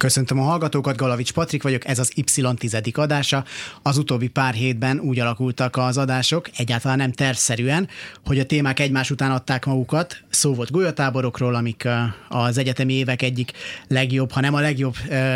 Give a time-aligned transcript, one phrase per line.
[0.00, 3.44] Köszöntöm a hallgatókat, Galavics Patrik vagyok, ez az Y tizedik adása.
[3.82, 7.88] Az utóbbi pár hétben úgy alakultak az adások, egyáltalán nem tervszerűen,
[8.24, 10.16] hogy a témák egymás után adták magukat.
[10.30, 11.88] Szó volt golyatáborokról, amik
[12.28, 13.52] az egyetemi évek egyik
[13.88, 14.94] legjobb, ha nem a legjobb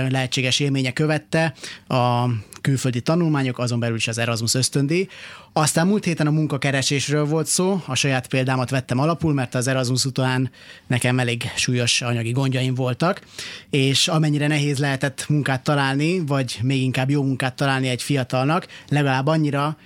[0.08, 1.54] lehetséges élménye követte,
[1.88, 2.26] a
[2.64, 5.08] külföldi tanulmányok, azon belül is az Erasmus ösztöndíj.
[5.52, 10.04] Aztán múlt héten a munkakeresésről volt szó, a saját példámat vettem alapul, mert az Erasmus
[10.04, 10.50] után
[10.86, 13.20] nekem elég súlyos anyagi gondjaim voltak,
[13.70, 19.26] és amennyire nehéz lehetett munkát találni, vagy még inkább jó munkát találni egy fiatalnak, legalább
[19.26, 19.76] annyira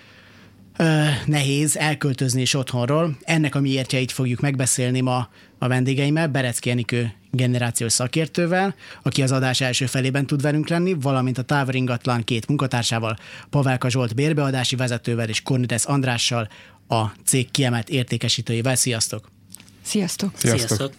[0.77, 3.17] ö, nehéz elköltözni is otthonról.
[3.23, 9.61] Ennek a miértjeit fogjuk megbeszélni ma a vendégeimmel, Berecki Enikő generációs szakértővel, aki az adás
[9.61, 13.19] első felében tud velünk lenni, valamint a Táveringatlan két munkatársával,
[13.51, 16.49] Pavelka Zsolt bérbeadási vezetővel és Kornides Andrással,
[16.89, 18.75] a cég kiemelt értékesítőjével.
[18.75, 19.31] Sziasztok!
[19.83, 20.31] Sziasztok!
[20.35, 20.69] Sziasztok!
[20.69, 20.93] Sziasztok.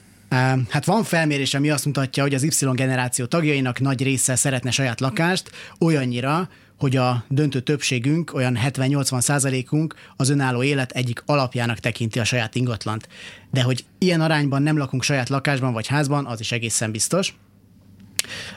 [0.69, 4.99] Hát van felmérés, ami azt mutatja, hogy az Y generáció tagjainak nagy része szeretne saját
[4.99, 6.49] lakást, olyannyira,
[6.79, 12.55] hogy a döntő többségünk, olyan 70-80 százalékunk az önálló élet egyik alapjának tekinti a saját
[12.55, 13.07] ingatlant.
[13.51, 17.35] De hogy ilyen arányban nem lakunk saját lakásban vagy házban, az is egészen biztos.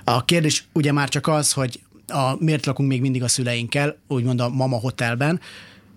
[0.04, 4.40] A kérdés ugye már csak az, hogy a, miért lakunk még mindig a szüleinkkel, úgymond
[4.40, 5.40] a mama hotelben,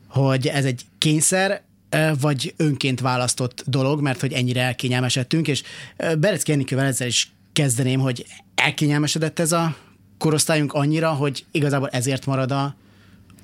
[0.08, 1.64] hogy ez egy kényszer,
[2.20, 5.64] vagy önként választott dolog, mert hogy ennyire elkényelmesedtünk, és
[6.20, 9.76] Berecki Enikővel ezzel is kezdeném, hogy elkényelmesedett ez a
[10.18, 12.76] korosztályunk annyira, hogy igazából ezért marad a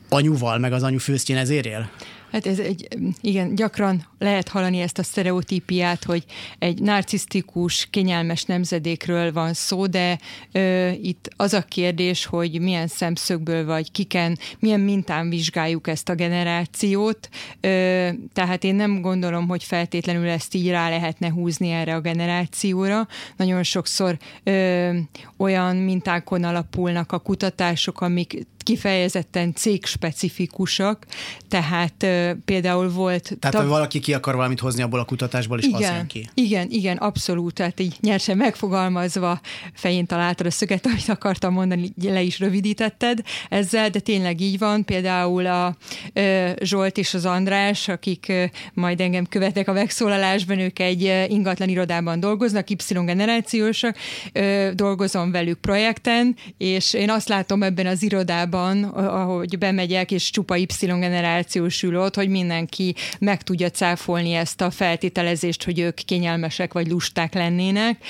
[0.09, 1.89] anyuval, meg az anyu főztjén ezért él?
[2.31, 2.87] Hát ez egy,
[3.21, 6.25] igen, gyakran lehet hallani ezt a sztereotípiát, hogy
[6.59, 10.19] egy narcisztikus, kényelmes nemzedékről van szó, de
[10.51, 16.15] ö, itt az a kérdés, hogy milyen szemszögből vagy kiken, milyen mintán vizsgáljuk ezt a
[16.15, 17.29] generációt.
[17.61, 23.07] Ö, tehát én nem gondolom, hogy feltétlenül ezt így rá lehetne húzni erre a generációra.
[23.37, 24.97] Nagyon sokszor ö,
[25.37, 31.05] olyan mintákon alapulnak a kutatások, amik kifejezetten cégspecifikusak,
[31.47, 32.05] tehát
[32.45, 33.37] például volt...
[33.39, 36.29] Tehát, ha valaki ki akar valamit hozni abból a kutatásból, és igen, az ki.
[36.33, 39.39] Igen, igen, abszolút, tehát így nyersen megfogalmazva
[39.73, 43.19] fején találtad a szöget, amit akartam mondani, le is rövidítetted
[43.49, 45.75] ezzel, de tényleg így van, például a
[46.15, 48.31] uh, Zsolt és az András, akik
[48.73, 53.97] majd engem követnek a megszólalásban, ők egy ingatlan irodában dolgoznak, Y generációsak,
[54.33, 60.29] uh, dolgozom velük projekten, és én azt látom ebben az irodában, iskolában, ahogy bemegyek, és
[60.29, 65.95] csupa Y generációs ül ott, hogy mindenki meg tudja cáfolni ezt a feltételezést, hogy ők
[65.95, 68.03] kényelmesek vagy lusták lennének.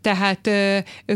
[0.00, 0.50] Tehát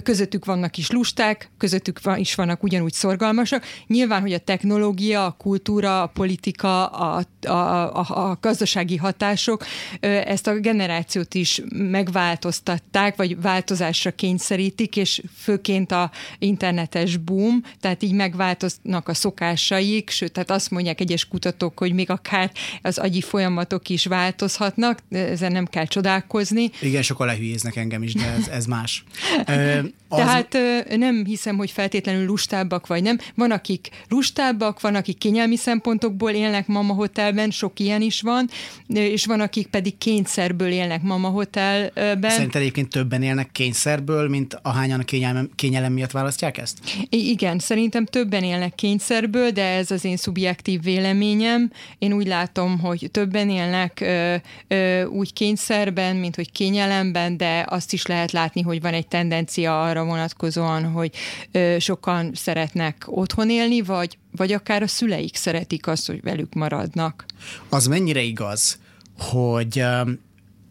[0.02, 3.64] közöttük vannak is lusták, közöttük is vannak ugyanúgy szorgalmasak.
[3.86, 9.64] Nyilván, hogy a technológia, a kultúra, a politika, a, a, a, a gazdasági hatások
[10.00, 18.12] ezt a generációt is megváltoztatták, vagy változásra kényszerítik, és főként a internetes boom, tehát így
[18.12, 22.50] megváltoznak a szokásaik, sőt, tehát azt mondják egyes kutatók, hogy még akár
[22.82, 26.70] az agyi folyamatok is változhatnak, ezen nem kell csodálkozni.
[26.80, 29.04] Igen, sokan lehülyéznek engem is, de ez, ez más.
[30.08, 30.18] Az...
[30.18, 30.58] Tehát
[30.96, 33.18] nem hiszem, hogy feltétlenül lustábbak vagy nem.
[33.34, 38.48] Van, akik lustábbak, van, akik kényelmi szempontokból élnek mama hotelben, sok ilyen is van,
[38.86, 42.30] és van, akik pedig kényszerből élnek mama hotelben.
[42.30, 46.78] Szerinted egyébként többen élnek kényszerből, mint ahányan kényelem, kényelem miatt választják ezt?
[47.08, 51.70] I- igen, szerintem többen élnek kényszerből, de ez az én szubjektív véleményem.
[51.98, 54.34] Én úgy látom, hogy többen élnek ö,
[54.68, 59.82] ö, úgy kényszerben, mint hogy kényelemben, de azt is lehet látni, hogy van egy tendencia
[59.82, 61.10] arra vonatkozóan, hogy
[61.78, 67.24] sokan szeretnek otthon élni, vagy, vagy akár a szüleik szeretik azt, hogy velük maradnak.
[67.68, 68.78] Az mennyire igaz,
[69.18, 69.84] hogy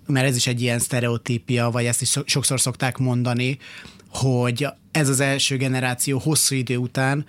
[0.07, 3.57] mert ez is egy ilyen sztereotípia, vagy ezt is sokszor szokták mondani,
[4.09, 7.25] hogy ez az első generáció hosszú idő után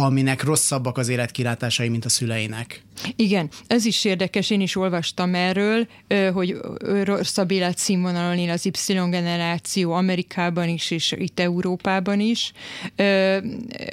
[0.00, 2.82] aminek rosszabbak az életkilátásai, mint a szüleinek.
[3.16, 5.86] Igen, ez is érdekes, én is olvastam erről,
[6.32, 6.56] hogy
[7.04, 12.52] rosszabb életszínvonalon él az Y generáció Amerikában is, és itt Európában is.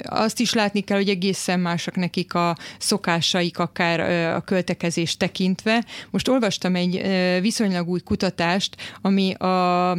[0.02, 4.00] Azt is látni kell, hogy egészen másak nekik a szokásaik, akár
[4.34, 5.84] a költekezés tekintve.
[6.10, 7.02] Most olvastam egy
[7.40, 9.98] viszonylag új kutatást, ami a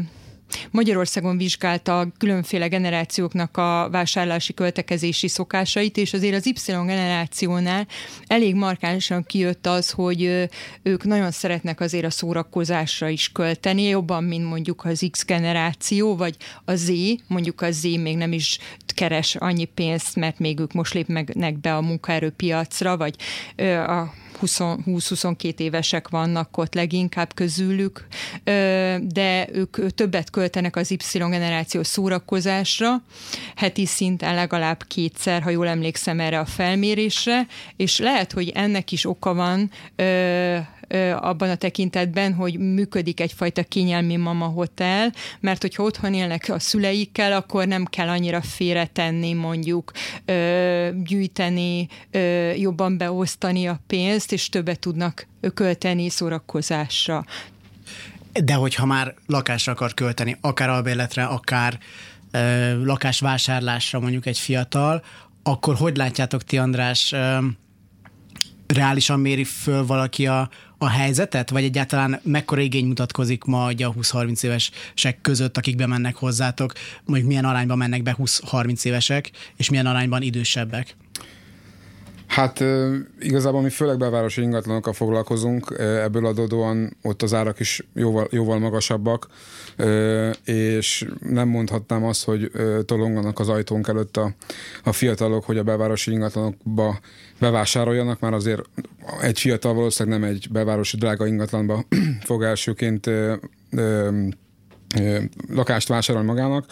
[0.71, 7.87] Magyarországon vizsgálta különféle generációknak a vásárlási költekezési szokásait, és azért az Y generációnál
[8.27, 10.49] elég markánsan kijött az, hogy
[10.83, 16.35] ők nagyon szeretnek azért a szórakozásra is költeni, jobban, mint mondjuk az X generáció, vagy
[16.65, 16.91] a Z,
[17.27, 21.75] mondjuk a Z még nem is keres annyi pénzt, mert még ők most lépnek be
[21.75, 23.15] a munkaerőpiacra, vagy
[23.87, 28.07] a 20-22 évesek vannak ott leginkább közülük,
[29.01, 33.03] de ők többet költenek az Y generáció szórakozásra,
[33.55, 39.05] heti szinten legalább kétszer, ha jól emlékszem erre a felmérésre, és lehet, hogy ennek is
[39.05, 39.71] oka van,
[41.15, 47.33] abban a tekintetben, hogy működik egyfajta kényelmi mama hotel, mert hogyha otthon élnek a szüleikkel,
[47.33, 49.91] akkor nem kell annyira félretenni, mondjuk
[51.03, 51.87] gyűjteni,
[52.55, 57.25] jobban beosztani a pénzt, és többet tudnak költeni szórakozásra.
[58.33, 61.79] De hogyha már lakásra akar költeni, akár albérletre, akár
[62.31, 65.03] ö, lakásvásárlásra mondjuk egy fiatal,
[65.43, 67.37] akkor hogy látjátok ti, András, ö,
[68.67, 70.49] reálisan méri föl valaki a,
[70.81, 76.73] a helyzetet, vagy egyáltalán mekkora igény mutatkozik ma a 20-30 évesek között, akik bemennek hozzátok,
[77.05, 80.95] mondjuk milyen arányban mennek be 20-30 évesek, és milyen arányban idősebbek?
[82.29, 82.63] Hát
[83.19, 89.27] igazából mi főleg belvárosi ingatlanokkal foglalkozunk, ebből adódóan ott az árak is jóval, jóval magasabbak,
[90.43, 92.51] és nem mondhatnám azt, hogy
[92.85, 94.33] tolonganak az ajtónk előtt a,
[94.83, 96.99] a fiatalok, hogy a belvárosi ingatlanokba
[97.39, 98.61] bevásároljanak, már azért
[99.21, 101.85] egy fiatal valószínűleg nem egy belvárosi drága ingatlanba
[102.25, 103.09] fog elsőként
[105.49, 106.65] lakást vásárol magának.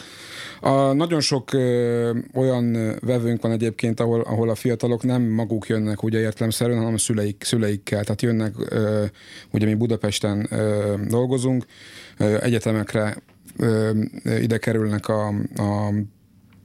[0.60, 6.04] A, nagyon sok ö, olyan vevőnk van egyébként, ahol, ahol a fiatalok nem maguk jönnek
[6.04, 8.04] ugye értelemszerűen, hanem a szüleik, szüleikkel.
[8.04, 9.06] Tehát jönnek, ö,
[9.52, 11.66] ugye mi Budapesten ö, dolgozunk,
[12.18, 13.18] ö, egyetemekre
[13.58, 13.92] ö,
[14.40, 15.28] ide kerülnek a,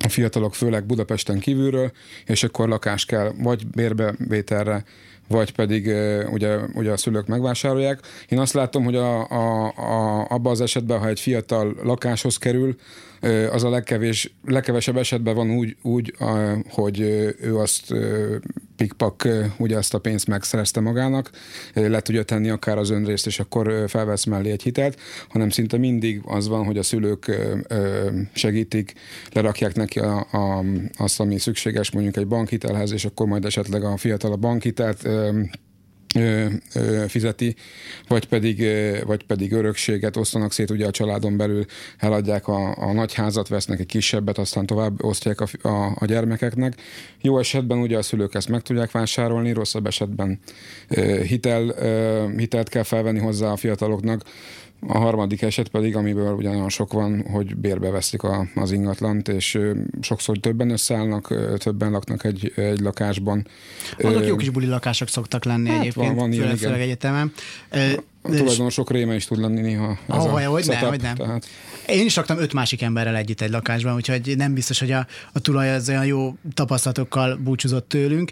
[0.03, 1.93] a fiatalok főleg Budapesten kívülről,
[2.27, 4.85] és akkor lakást kell vagy bérbevételre,
[5.33, 5.87] vagy pedig
[6.31, 8.01] ugye, ugye a szülők megvásárolják.
[8.29, 12.75] Én azt látom, hogy a, a, a, abban az esetben, ha egy fiatal lakáshoz kerül,
[13.51, 16.15] az a legkevés, legkevesebb esetben van úgy, úgy
[16.69, 17.01] hogy
[17.41, 17.95] ő azt
[18.77, 19.29] pikpak
[19.59, 21.31] ugye azt a pénzt megszerezte magának,
[21.75, 26.21] le tudja tenni akár az önrészt, és akkor felvesz mellé egy hitelt, hanem szinte mindig
[26.25, 27.39] az van, hogy a szülők
[28.33, 28.93] segítik,
[29.33, 30.65] lerakják neki a, a,
[30.97, 35.09] azt, ami szükséges mondjuk egy bankhitelhez, és akkor majd esetleg a fiatal a bankhitelt
[37.09, 37.55] fizeti,
[38.09, 38.67] vagy pedig,
[39.05, 41.65] vagy pedig örökséget osztanak szét ugye a családon belül,
[41.99, 46.75] eladják a, a nagy házat, vesznek egy kisebbet, aztán tovább osztják a, a, a gyermekeknek.
[47.21, 50.39] Jó esetben ugye a szülők ezt meg tudják vásárolni, rosszabb esetben
[51.27, 51.75] hitel,
[52.37, 54.23] hitelt kell felvenni hozzá a fiataloknak,
[54.87, 59.59] a harmadik eset pedig, amiből ugyanolyan sok van, hogy bérbe veszik a, az ingatlant, és
[60.01, 63.47] sokszor többen összeállnak, többen laknak egy, egy lakásban.
[63.99, 67.33] Azok jó kis buli lakások szoktak lenni hát egyébként, van, van ilyen, főleg egyetemen.
[68.23, 69.99] A tulajdonosok réme is tud lenni néha.
[70.09, 71.15] Ez oh, a hogy setup, nem, hogy nem.
[71.15, 71.47] Tehát...
[71.87, 75.41] Én is laktam öt másik emberrel együtt egy lakásban, úgyhogy nem biztos, hogy a, a
[75.41, 78.31] tulaj az olyan jó tapasztalatokkal búcsúzott tőlünk.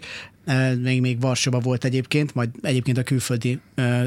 [0.81, 3.59] Még, még Varsóba volt egyébként, majd egyébként a külföldi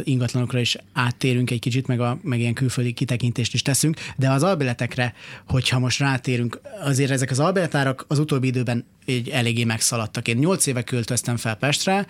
[0.02, 4.42] ingatlanokra is áttérünk egy kicsit, meg, a, meg ilyen külföldi kitekintést is teszünk, de az
[4.42, 5.14] albéletekre,
[5.48, 10.28] hogyha most rátérünk, azért ezek az albéletárak az utóbbi időben így eléggé megszaladtak.
[10.28, 12.06] Én nyolc éve költöztem fel Pestre,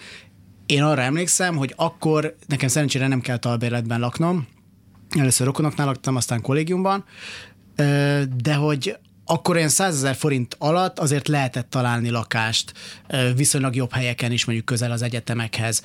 [0.66, 4.46] én arra emlékszem, hogy akkor nekem szerencsére nem kell albérletben laknom,
[5.18, 7.04] először rokonoknál laktam, aztán kollégiumban,
[8.36, 12.72] de hogy akkor olyan 100 ezer forint alatt azért lehetett találni lakást
[13.36, 15.82] viszonylag jobb helyeken is, mondjuk közel az egyetemekhez.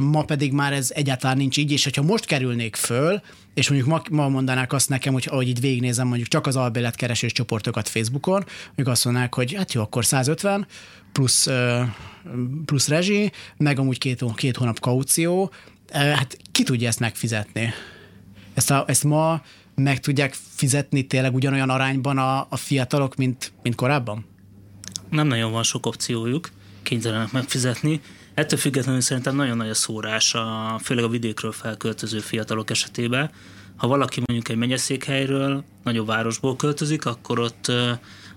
[0.00, 3.20] Ma pedig már ez egyáltalán nincs így, és hogyha most kerülnék föl,
[3.54, 7.32] és mondjuk ma, ma mondanák azt nekem, hogy ahogy itt végignézem mondjuk csak az albéletkeresés
[7.32, 10.66] csoportokat Facebookon, mondjuk azt mondanák, hogy hát jó, akkor 150
[11.12, 11.48] plusz,
[12.64, 15.52] plusz rezsi, meg amúgy két, két hónap kaució,
[15.92, 17.72] hát ki tudja ezt megfizetni?
[18.54, 19.42] Ezt, a, ezt ma
[19.74, 24.26] meg tudják fizetni tényleg ugyanolyan arányban a, a fiatalok, mint, mint korábban?
[25.10, 26.50] Nem nagyon van sok opciójuk,
[26.82, 28.00] kénytelenek megfizetni.
[28.38, 33.30] Ettől függetlenül szerintem nagyon nagy a szórás, a, főleg a vidékről felköltöző fiatalok esetében.
[33.76, 37.72] Ha valaki mondjuk egy megyeszékhelyről, nagyobb városból költözik, akkor ott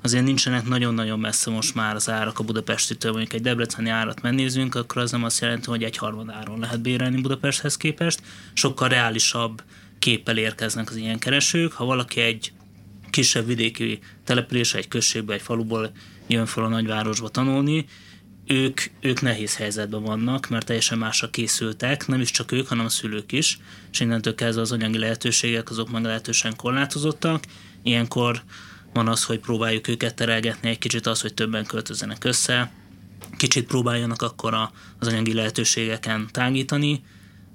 [0.01, 4.75] azért nincsenek nagyon-nagyon messze most már az árak a budapestitől, mondjuk egy debreceni árat megnézünk,
[4.75, 8.21] akkor az nem azt jelenti, hogy egy harmad áron lehet bérelni Budapesthez képest.
[8.53, 9.63] Sokkal reálisabb
[9.99, 11.71] képpel érkeznek az ilyen keresők.
[11.71, 12.51] Ha valaki egy
[13.09, 15.91] kisebb vidéki település, egy községbe, egy faluból
[16.27, 17.85] jön fel a nagyvárosba tanulni,
[18.51, 22.89] ők, ők nehéz helyzetben vannak, mert teljesen másra készültek, nem is csak ők, hanem a
[22.89, 23.59] szülők is,
[23.91, 27.43] és innentől kezdve az anyagi lehetőségek azok meglehetősen korlátozottak.
[27.83, 28.41] Ilyenkor
[28.93, 32.71] van az, hogy próbáljuk őket terelgetni egy kicsit az, hogy többen költözenek össze,
[33.37, 34.53] kicsit próbáljanak akkor
[34.99, 37.03] az anyagi lehetőségeken tágítani,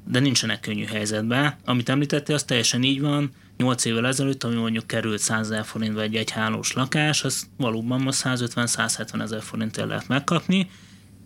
[0.04, 1.56] de nincsenek könnyű helyzetben.
[1.64, 3.30] Amit említettél, az teljesen így van.
[3.56, 8.20] 8 évvel ezelőtt, ami mondjuk került 100 ezer forintba egy egyhálós lakás, az valóban most
[8.24, 10.68] 150-170 ezer forintért lehet megkapni,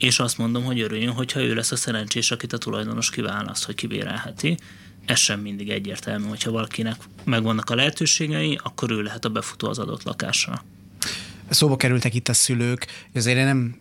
[0.00, 3.74] és azt mondom, hogy örüljön, hogyha ő lesz a szerencsés, akit a tulajdonos kiválaszt, hogy
[3.74, 4.58] kibérelheti.
[5.04, 9.78] Ez sem mindig egyértelmű, hogyha valakinek megvannak a lehetőségei, akkor ő lehet a befutó az
[9.78, 10.64] adott lakásra.
[11.48, 13.78] Szóba kerültek itt a szülők, azért én nem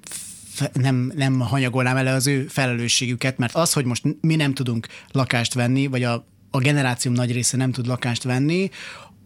[0.73, 5.53] nem, nem hanyagolnám el az ő felelősségüket, mert az, hogy most mi nem tudunk lakást
[5.53, 8.69] venni, vagy a, a generációm nagy része nem tud lakást venni,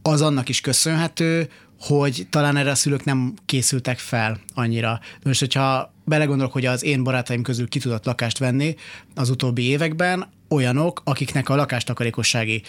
[0.01, 1.49] az annak is köszönhető,
[1.87, 4.99] hogy talán erre a szülők nem készültek fel annyira.
[5.23, 8.75] Most, hogyha belegondolok, hogy az én barátaim közül ki tudott lakást venni
[9.15, 12.61] az utóbbi években, olyanok, akiknek a lakástakarékossági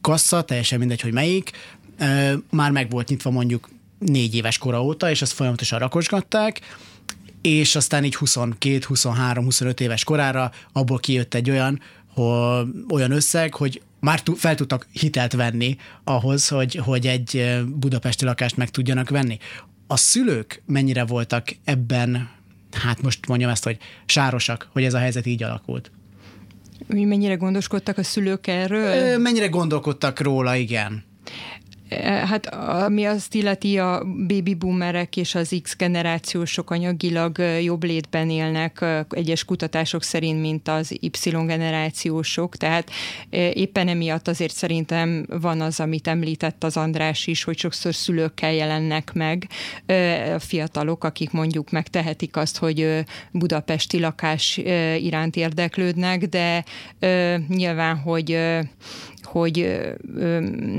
[0.00, 1.50] kassa, teljesen mindegy, hogy melyik,
[2.50, 3.68] már meg volt nyitva mondjuk
[3.98, 6.60] négy éves kora óta, és azt folyamatosan rakosgatták,
[7.40, 11.80] és aztán így 22, 23, 25 éves korára abból kijött egy olyan,
[12.14, 18.56] hogy, olyan összeg, hogy már fel tudtak hitelt venni ahhoz, hogy, hogy egy budapesti lakást
[18.56, 19.38] meg tudjanak venni.
[19.86, 22.30] A szülők mennyire voltak ebben,
[22.72, 25.90] hát most mondjam ezt, hogy sárosak, hogy ez a helyzet így alakult?
[26.86, 29.18] Mennyire gondoskodtak a szülők erről?
[29.18, 31.04] Mennyire gondolkodtak róla, igen.
[32.02, 38.84] Hát ami azt illeti, a baby boomerek és az X generációsok anyagilag jobb létben élnek
[39.08, 42.90] egyes kutatások szerint, mint az Y generációsok, tehát
[43.52, 49.12] éppen emiatt azért szerintem van az, amit említett az András is, hogy sokszor szülőkkel jelennek
[49.12, 49.48] meg
[50.34, 54.56] a fiatalok, akik mondjuk megtehetik azt, hogy budapesti lakás
[54.98, 56.64] iránt érdeklődnek, de
[57.48, 58.38] nyilván, hogy
[59.24, 59.80] hogy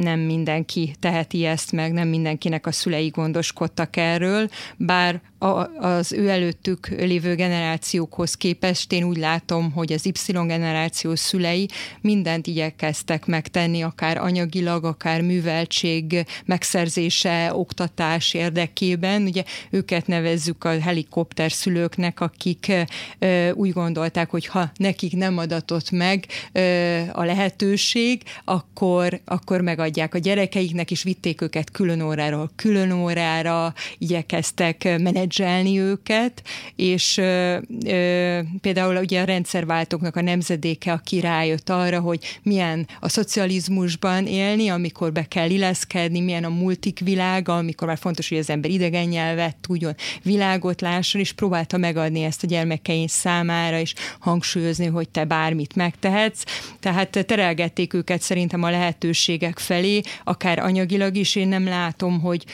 [0.02, 6.30] nem mindenki teheti ezt meg, nem mindenkinek a szülei gondoskodtak erről, bár a, az ő
[6.30, 11.68] előttük lévő generációkhoz képest én úgy látom, hogy az Y generáció szülei
[12.02, 19.22] mindent igyekeztek megtenni, akár anyagilag, akár műveltség megszerzése, oktatás érdekében.
[19.22, 22.74] Ugye őket nevezzük a helikopter szülőknek, akik
[23.20, 30.14] ö, úgy gondolták, hogy ha nekik nem adatott meg ö, a lehetőség, akkor, akkor megadják
[30.14, 36.42] a gyerekeiknek, és vitték őket külön óráról külön órára, igyekeztek menedzselni menedzselni őket,
[36.76, 43.10] és ö, ö, például ugye a rendszerváltóknak a nemzedéke, aki rájött arra, hogy milyen a
[43.10, 48.50] szocializmusban élni, amikor be kell illeszkedni, milyen a multik világa, amikor már fontos, hogy az
[48.50, 54.86] ember idegen nyelvet tudjon, világot lásson, és próbálta megadni ezt a gyermekeink számára, és hangsúlyozni,
[54.86, 56.44] hogy te bármit megtehetsz.
[56.80, 62.46] Tehát terelgették őket szerintem a lehetőségek felé, akár anyagilag is, én nem látom, hogy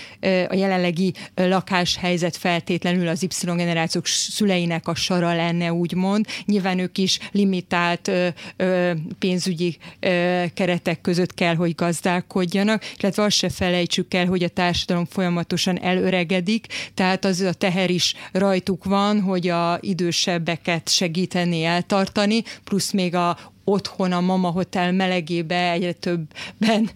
[0.50, 6.25] a jelenlegi lakáshelyzet feltétlenül feltétlenül az Y generációk szüleinek a sara lenne, úgymond.
[6.46, 13.36] Nyilván ők is limitált ö, ö, pénzügyi ö, keretek között kell, hogy gazdálkodjanak, illetve azt
[13.36, 19.22] se felejtsük el, hogy a társadalom folyamatosan elöregedik, tehát az a teher is rajtuk van,
[19.22, 23.38] hogy a idősebbeket segíteni, eltartani, plusz még a
[23.71, 26.89] otthon a Mama Hotel melegébe egyre többen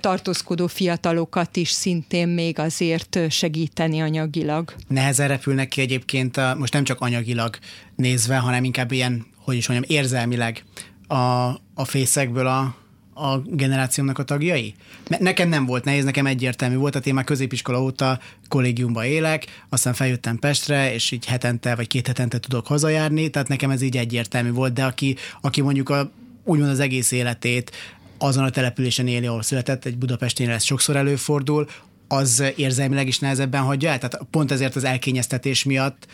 [0.00, 4.74] tartózkodó fiatalokat is szintén még azért segíteni anyagilag.
[4.88, 7.58] Nehezen repülnek ki egyébként a, most nem csak anyagilag
[7.96, 10.64] nézve, hanem inkább ilyen, hogy is mondjam, érzelmileg
[11.06, 11.14] a,
[11.74, 12.74] a fészekből a,
[13.14, 14.74] a generációmnak a tagjai?
[15.18, 19.94] Nekem nem volt nehéz, nekem egyértelmű volt, a én már középiskola óta kollégiumba élek, aztán
[19.94, 24.50] feljöttem Pestre, és így hetente vagy két hetente tudok hazajárni, tehát nekem ez így egyértelmű
[24.50, 26.10] volt, de aki, aki mondjuk a,
[26.44, 27.70] úgymond az egész életét
[28.18, 31.68] azon a településen éli, ahol született, egy Budapestén ez sokszor előfordul,
[32.12, 33.98] az érzelmileg is nehezebben hagyja el?
[33.98, 36.06] Tehát pont ezért az elkényeztetés miatt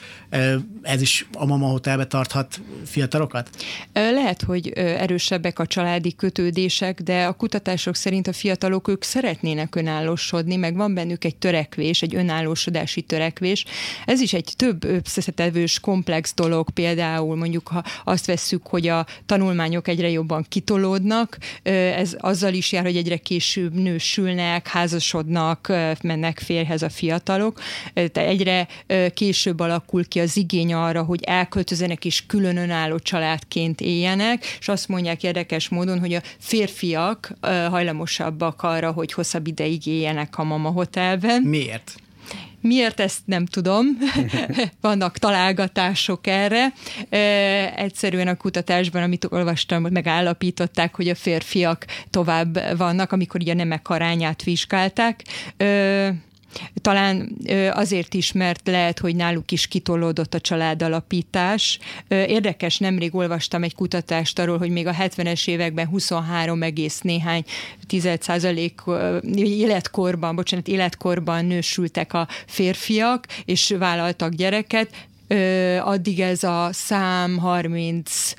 [0.83, 3.51] ez is a Mama Hotelbe tarthat fiatalokat?
[3.93, 10.57] Lehet, hogy erősebbek a családi kötődések, de a kutatások szerint a fiatalok ők szeretnének önállósodni,
[10.57, 13.65] meg van bennük egy törekvés, egy önállósodási törekvés.
[14.05, 19.89] Ez is egy több összetevős, komplex dolog, például mondjuk, ha azt vesszük, hogy a tanulmányok
[19.89, 26.89] egyre jobban kitolódnak, ez azzal is jár, hogy egyre később nősülnek, házasodnak, mennek férhez a
[26.89, 27.61] fiatalok,
[27.95, 28.67] de egyre
[29.15, 34.89] később alakul ki az igény arra, hogy elköltözenek és külön önálló családként éljenek, és azt
[34.89, 37.33] mondják érdekes módon, hogy a férfiak
[37.71, 41.43] hajlamosabbak arra, hogy hosszabb ideig éljenek a mama hotelben.
[41.43, 41.95] Miért?
[42.69, 43.87] Miért ezt nem tudom,
[44.81, 46.73] vannak találgatások erre.
[47.77, 54.43] Egyszerűen a kutatásban, amit olvastam, megállapították, hogy a férfiak tovább vannak, amikor ugye nemek arányát
[54.43, 55.25] vizsgálták.
[56.83, 57.37] Talán
[57.71, 61.79] azért is, mert lehet, hogy náluk is kitolódott a családalapítás.
[62.09, 67.45] Érdekes, nemrég olvastam egy kutatást arról, hogy még a 70-es években 23 egész néhány
[67.87, 68.81] 10 százalék
[69.35, 74.91] életkorban, bocsánat, életkorban nősültek a férfiak, és vállaltak gyereket,
[75.81, 78.33] addig ez a szám 30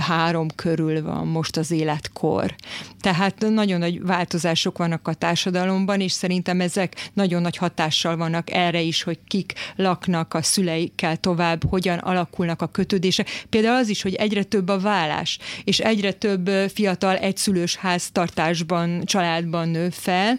[0.00, 2.54] három körül van most az életkor.
[3.00, 8.80] Tehát nagyon nagy változások vannak a társadalomban, és szerintem ezek nagyon nagy hatással vannak erre
[8.80, 13.28] is, hogy kik laknak a szüleikkel tovább, hogyan alakulnak a kötődések.
[13.48, 19.68] Például az is, hogy egyre több a vállás, és egyre több fiatal egyszülős háztartásban, családban
[19.68, 20.38] nő fel,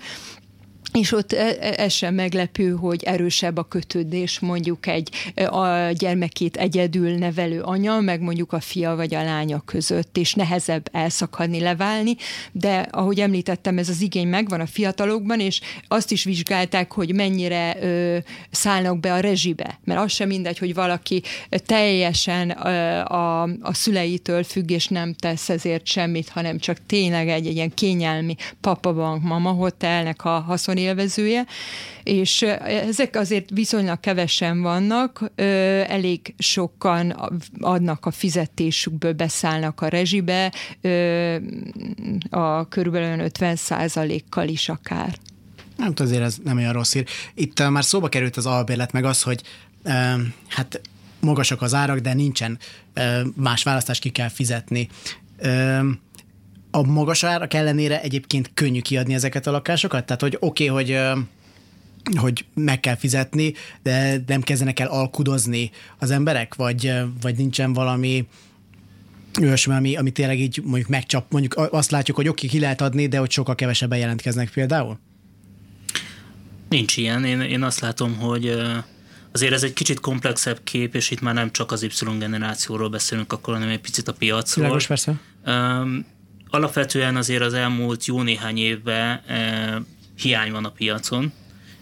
[0.94, 5.92] és ott e, e, ez sem meglepő, hogy erősebb a kötődés mondjuk egy e, a
[5.92, 11.60] gyermekét egyedül nevelő anya, meg mondjuk a fia vagy a lánya között, és nehezebb elszakadni,
[11.60, 12.16] leválni,
[12.52, 17.78] de ahogy említettem, ez az igény megvan a fiatalokban, és azt is vizsgálták, hogy mennyire
[17.82, 18.18] ö,
[18.52, 21.22] szállnak be a rezsibe, mert az sem mindegy, hogy valaki
[21.66, 22.70] teljesen ö,
[23.00, 27.74] a, a szüleitől függ, és nem tesz ezért semmit, hanem csak tényleg egy, egy ilyen
[27.74, 31.46] kényelmi papabank, mama hotelnek a haszon élvezője,
[32.04, 35.32] és ezek azért viszonylag kevesen vannak,
[35.88, 37.10] elég sokan
[37.60, 40.54] adnak a fizetésükből, beszállnak a rezsibe,
[42.30, 43.58] a körülbelül 50
[44.30, 45.18] kal is akár.
[45.78, 47.08] Nem azért ez nem olyan rossz hír.
[47.34, 49.42] Itt már szóba került az albérlet, meg az, hogy
[50.48, 50.82] hát
[51.20, 52.58] magasak az árak, de nincsen
[53.36, 54.90] más választás, ki kell fizetni
[56.72, 60.06] a magas árak ellenére egyébként könnyű kiadni ezeket a lakásokat?
[60.06, 61.18] Tehát, hogy oké, okay, hogy
[62.16, 68.28] hogy meg kell fizetni, de nem kezdenek el alkudozni az emberek, vagy, vagy nincsen valami
[69.42, 73.08] olyasmi, ami, ami tényleg így mondjuk megcsap, mondjuk azt látjuk, hogy oké, ki lehet adni,
[73.08, 75.00] de hogy sokkal kevesebben jelentkeznek például?
[76.70, 77.26] Nincs ilyen.
[77.26, 78.54] Én, én azt látom, hogy
[79.32, 83.34] azért ez egy kicsit komplexebb kép, és itt már nem csak az Y generációról beszélünk
[83.34, 84.64] akkor, hanem egy picit a piacról.
[84.66, 85.20] Világos, persze.
[85.46, 86.06] Um,
[86.50, 89.82] alapvetően azért az elmúlt jó néhány évben e,
[90.18, 91.32] hiány van a piacon,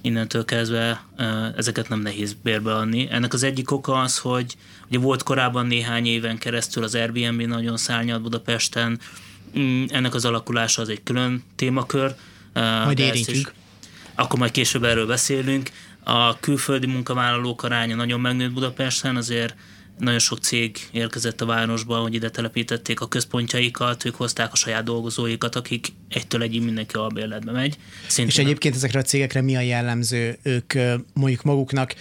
[0.01, 3.07] innentől kezdve e, ezeket nem nehéz bérbeadni.
[3.11, 4.55] Ennek az egyik oka az, hogy
[4.87, 8.99] ugye volt korábban néhány éven keresztül az Airbnb nagyon szárnyalt Budapesten,
[9.59, 12.15] mm, ennek az alakulása az egy külön témakör.
[12.53, 13.53] E, majd érintjük.
[14.15, 15.69] Akkor majd később erről beszélünk.
[16.03, 19.55] A külföldi munkavállalók aránya nagyon megnőtt Budapesten, azért
[19.97, 24.83] nagyon sok cég érkezett a városba, hogy ide telepítették a központjaikat, ők hozták a saját
[24.83, 27.77] dolgozóikat, akik egytől egyig mindenki albérletbe megy.
[28.07, 30.37] Szintén És egyébként ezekre a cégekre mi a jellemző?
[30.43, 30.73] Ők
[31.13, 31.95] mondjuk maguknak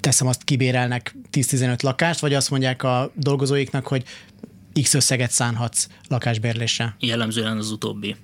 [0.00, 4.04] teszem azt kibérelnek 10-15 lakást, vagy azt mondják a dolgozóiknak, hogy
[4.82, 6.96] X összeget szánhatsz lakásbérlésre?
[7.00, 8.16] Jellemzően az utóbbi.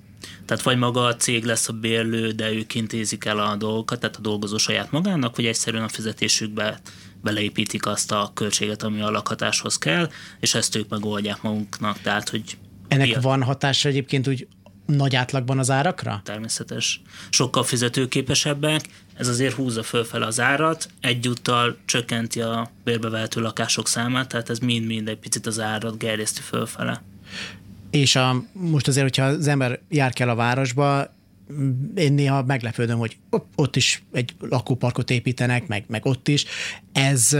[0.45, 4.15] Tehát vagy maga a cég lesz a bérlő, de ők intézik el a dolgokat, tehát
[4.15, 6.79] a dolgozó saját magának, vagy egyszerűen a fizetésükbe
[7.23, 10.09] beleépítik azt a költséget, ami a lakhatáshoz kell,
[10.39, 12.01] és ezt ők megoldják magunknak.
[12.01, 12.57] Tehát, hogy
[12.87, 13.23] Ennek piac...
[13.23, 14.47] van hatása egyébként úgy
[14.85, 16.21] nagy átlagban az árakra?
[16.23, 17.01] Természetes.
[17.29, 18.81] Sokkal fizetőképesebbek,
[19.13, 25.07] ez azért húzza fölfele az árat, egyúttal csökkenti a bérbevehető lakások számát, tehát ez mind-mind
[25.07, 27.03] egy picit az árat gerjeszti fölfele.
[27.89, 31.13] És a, most azért, hogyha az ember jár kell a városba,
[31.95, 33.17] én néha meglepődöm, hogy
[33.55, 36.45] ott is egy lakóparkot építenek, meg, meg ott is.
[36.91, 37.37] Ez,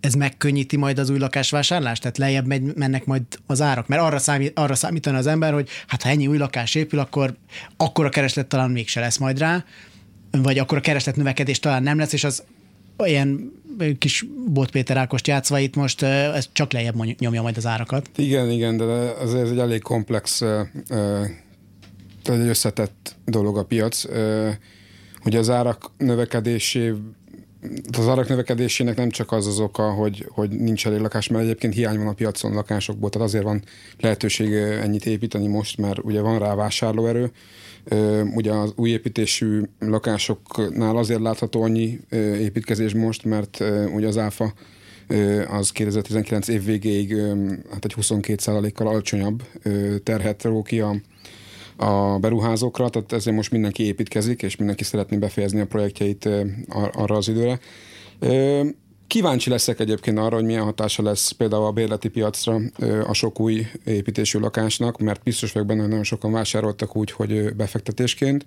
[0.00, 2.02] ez megkönnyíti majd az új lakásvásárlást?
[2.02, 3.88] Tehát lejjebb megy, mennek majd az árak?
[3.88, 7.36] Mert arra, számít, arra számítana az ember, hogy hát ha ennyi új lakás épül, akkor,
[7.76, 9.64] akkor a kereslet talán mégse lesz majd rá,
[10.30, 12.42] vagy akkor a kereslet növekedés talán nem lesz, és az
[12.98, 13.52] olyan
[13.98, 18.10] kis Bot Péter Ákost játszva itt most ez csak lejjebb nyomja majd az árakat.
[18.16, 20.42] Igen, igen, de az ez egy elég komplex
[22.28, 24.04] tehát egy összetett dolog a piac.
[25.18, 26.94] hogy az árak növekedésé
[27.98, 31.74] az árak növekedésének nem csak az az oka, hogy, hogy nincs elég lakás, mert egyébként
[31.74, 33.62] hiány van a piacon lakásokból, tehát azért van
[34.00, 37.30] lehetőség ennyit építeni most, mert ugye van rá vásárlóerő.
[38.34, 42.00] Ugye az új építésű lakásoknál azért látható annyi
[42.40, 43.64] építkezés most, mert
[43.94, 44.52] ugye az áfa
[45.48, 47.16] az 2019 év végéig
[47.70, 49.42] hát egy 22%-kal alacsonyabb
[50.02, 50.96] terhet ró ki a,
[51.78, 56.28] a beruházókra, tehát ezért most mindenki építkezik, és mindenki szeretné befejezni a projektjeit
[56.92, 57.60] arra az időre.
[59.06, 62.60] Kíváncsi leszek egyébként arra, hogy milyen hatása lesz például a bérleti piacra
[63.06, 67.54] a sok új építésű lakásnak, mert biztos vagyok benne, hogy nagyon sokan vásároltak úgy, hogy
[67.54, 68.46] befektetésként,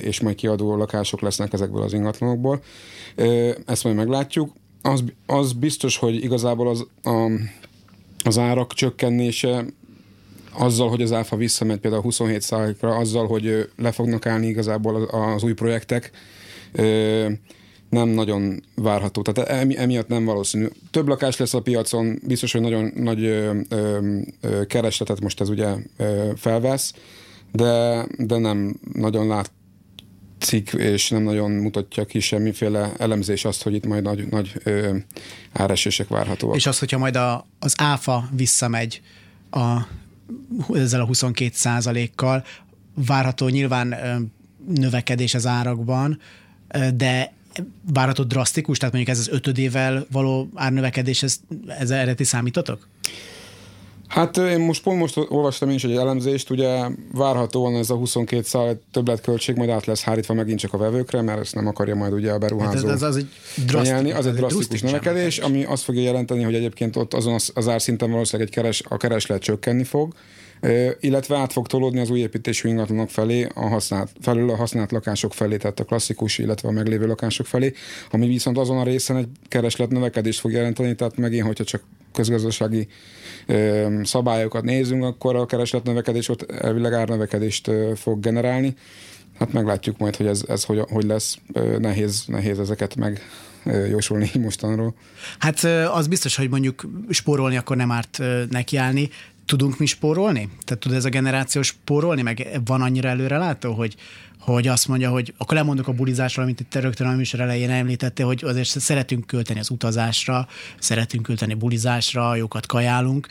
[0.00, 2.62] és majd kiadó lakások lesznek ezekből az ingatlanokból.
[3.66, 4.52] Ezt majd meglátjuk.
[4.82, 7.30] Az, az biztos, hogy igazából az, a,
[8.24, 9.64] az árak csökkenése
[10.58, 15.42] azzal, hogy az áfa visszamegy például 27 ra azzal, hogy le fognak állni igazából az,
[15.42, 16.10] új projektek,
[17.90, 19.22] nem nagyon várható.
[19.22, 20.66] Tehát emiatt nem valószínű.
[20.90, 23.48] Több lakás lesz a piacon, biztos, hogy nagyon nagy
[24.66, 25.74] keresletet most ez ugye
[26.36, 26.92] felvesz,
[27.52, 29.50] de, de nem nagyon lát
[30.38, 34.96] cikk, és nem nagyon mutatja ki semmiféle elemzés azt, hogy itt majd nagy, nagy ö,
[35.52, 36.56] áresések várhatóak.
[36.56, 39.02] És az, hogyha majd a, az áfa visszamegy
[39.50, 39.76] a,
[40.74, 42.44] ezzel a 22 százalékkal,
[42.94, 43.94] várható nyilván
[44.66, 46.18] növekedés az árakban,
[46.94, 47.32] de
[47.92, 52.88] várható drasztikus, tehát mondjuk ez az ötödével való árnövekedés, ez, ez erre ti számítotok?
[54.08, 58.42] Hát én most pont most olvastam én is egy elemzést, ugye várhatóan ez a 22
[58.42, 62.12] szál többletköltség majd át lesz hárítva megint csak a vevőkre, mert ezt nem akarja majd
[62.12, 63.28] ugye a beruházó hát ez, ez az egy
[63.66, 67.68] drasztikus, az egy drasztikus növekedés, ami azt fogja jelenteni, hogy egyébként ott azon az, az
[67.68, 70.14] árszinten valószínűleg egy keres, a kereslet csökkenni fog,
[71.00, 75.34] illetve át fog tolódni az új építésű ingatlanok felé, a használt, felül a használt lakások
[75.34, 77.72] felé, tehát a klasszikus, illetve a meglévő lakások felé,
[78.10, 81.82] ami viszont azon a részen egy kereslet növekedést fog jelenteni, tehát megint, hogyha csak
[82.16, 82.88] közgazdasági
[84.02, 88.74] szabályokat nézünk, akkor a kereslet növekedés ott elvileg árnövekedést fog generálni.
[89.38, 91.38] Hát meglátjuk majd, hogy ez, ez hogy, hogy lesz.
[91.78, 93.20] Nehéz, nehéz ezeket meg
[93.90, 94.94] jósolni mostanról.
[95.38, 98.18] Hát az biztos, hogy mondjuk spórolni akkor nem árt
[98.50, 99.10] nekiállni,
[99.46, 100.48] tudunk mi spórolni?
[100.64, 103.94] Tehát tud ez a generáció spórolni, meg van annyira előrelátó, hogy,
[104.40, 108.24] hogy azt mondja, hogy akkor lemondok a bulizásról, amit itt rögtön a műsor elején említette,
[108.24, 113.26] hogy azért szeretünk költeni az utazásra, szeretünk költeni bulizásra, jókat kajálunk,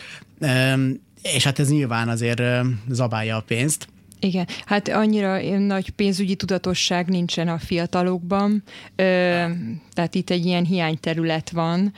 [1.22, 2.42] és hát ez nyilván azért
[2.90, 3.88] zabálja a pénzt.
[4.20, 8.64] Igen, hát annyira nagy pénzügyi tudatosság nincsen a fiatalokban,
[9.94, 11.94] tehát itt egy ilyen hiányterület van,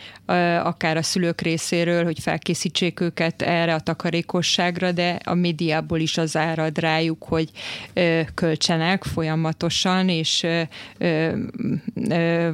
[0.64, 6.38] akár a szülők részéről, hogy felkészítsék őket erre a takarékosságra, de a médiából is az
[6.38, 7.50] árad rájuk, hogy
[8.34, 10.46] költsenek folyamatosan, és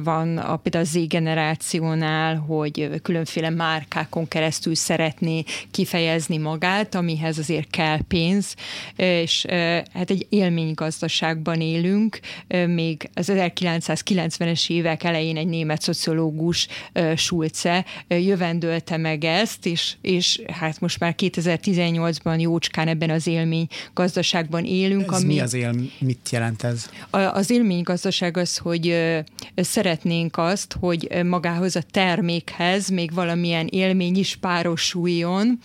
[0.02, 7.70] van a, például a Z generációnál, hogy különféle márkákon keresztül szeretné kifejezni magát, amihez azért
[7.70, 8.54] kell pénz,
[8.96, 9.46] és
[9.92, 12.18] hát egy élménygazdaságban élünk,
[12.66, 16.66] még az 1990-es évek elején egy német szociológus
[17.16, 24.64] Schulze jövendölte meg ezt, és, és hát most már 2018-ban jócskán ebben az élmény gazdaságban
[24.64, 25.12] élünk.
[25.12, 25.92] Ez ami, mi az élmény?
[25.98, 26.90] Mit jelent ez?
[27.10, 29.12] Az élménygazdaság az, hogy
[29.56, 35.58] szeretnénk azt, hogy magához a termékhez még valamilyen élmény is párosuljon,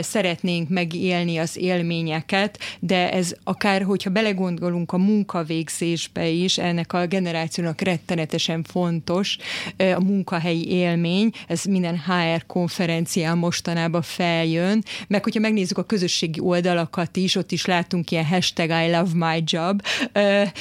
[0.00, 7.80] szeretnénk megélni az élményeket, de ez akár, hogyha belegondolunk a munkavégzésbe is, ennek a generációnak
[7.80, 9.36] rettenetesen fontos
[9.76, 17.16] a munkahelyi élmény, ez minden HR konferencián mostanában feljön, meg hogyha megnézzük a közösségi oldalakat
[17.16, 19.82] is, ott is látunk ilyen hashtag I love my job,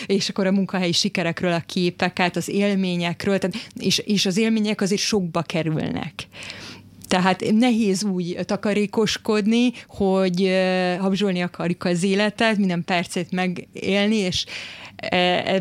[0.06, 5.02] és akkor a munkahelyi sikerekről a képeket, az élményekről, tehát, és, és az élmények azért
[5.02, 6.28] sokba kerülnek.
[7.12, 10.52] Tehát nehéz úgy takarékoskodni, hogy
[11.00, 14.45] habzsolni akarjuk az életet, minden percet megélni, és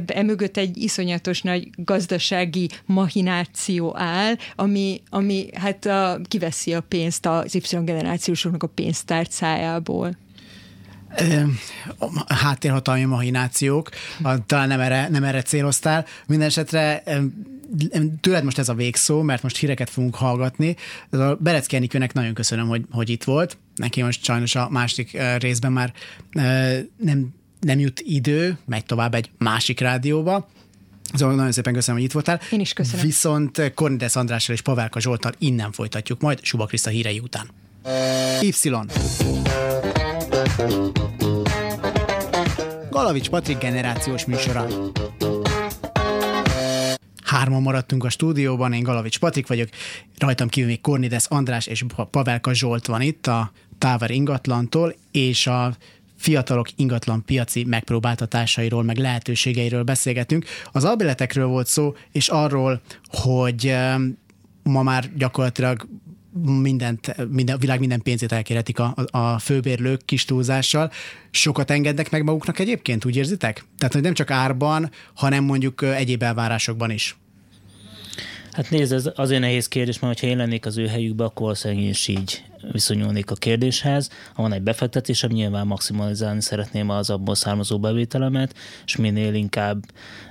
[0.06, 7.26] emögött e, egy iszonyatos nagy gazdasági mahináció áll, ami, ami hát a, kiveszi a pénzt
[7.26, 10.16] az Y generációsoknak a pénztárcájából
[12.26, 13.88] háttérhatalmi mahinációk,
[14.46, 16.06] talán nem erre, nem erre céloztál.
[16.26, 17.02] Mindenesetre
[18.20, 20.76] tőled most ez a végszó, mert most híreket fogunk hallgatni.
[21.10, 23.56] A Berecki Enikőnek nagyon köszönöm, hogy, hogy itt volt.
[23.74, 25.92] Neki most sajnos a másik részben már
[26.96, 30.48] nem, nem jut idő, megy tovább egy másik rádióba.
[31.14, 32.40] Szóval nagyon szépen köszönöm, hogy itt voltál.
[32.50, 33.04] Én is köszönöm.
[33.04, 37.50] Viszont Kornides Andrással és Pavelka Zsoltal innen folytatjuk majd Suba Kriszta hírei után.
[38.40, 38.50] Y.
[42.90, 44.66] Galavics Patrik generációs műsora.
[47.24, 49.68] Hárman maradtunk a stúdióban, én Galavics Patrik vagyok,
[50.18, 55.76] rajtam kívül még Kornides András és Pavelka Zsolt van itt a Táver ingatlantól, és a
[56.16, 60.44] fiatalok ingatlan piaci megpróbáltatásairól, meg lehetőségeiről beszélgetünk.
[60.72, 63.76] Az albilletekről volt szó, és arról, hogy
[64.62, 65.88] ma már gyakorlatilag
[66.32, 70.90] mindent, minden, a világ minden pénzét elkérhetik a, a főbérlők kis túlzással.
[71.30, 73.64] Sokat engednek meg maguknak egyébként, úgy érzitek?
[73.78, 77.16] Tehát, hogy nem csak árban, hanem mondjuk egyéb elvárásokban is.
[78.52, 81.88] Hát nézd, ez azért nehéz kérdés, mert ha én lennék az ő helyükbe, akkor szegény
[81.88, 84.10] is így viszonyulnék a kérdéshez.
[84.34, 89.84] Ha van egy befektetésem, nyilván maximalizálni szeretném az abból származó bevételemet, és minél inkább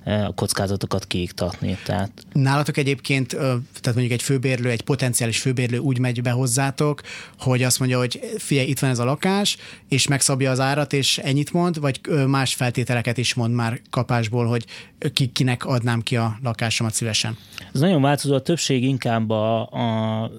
[0.04, 1.78] eh, a kockázatokat kiiktatni.
[1.86, 2.12] Tehát...
[2.34, 7.02] Nálatok egyébként, tehát mondjuk egy főbérlő, egy potenciális főbérlő úgy megy be hozzátok,
[7.40, 11.18] hogy azt mondja, hogy figyelj, itt van ez a lakás, és megszabja az árat, és
[11.18, 14.66] ennyit mond, vagy más feltételeket is mond már kapásból, hogy
[15.14, 17.38] ki, kinek adnám ki a lakásomat szívesen?
[17.74, 20.32] Ez nagyon változó, a többség inkább a, a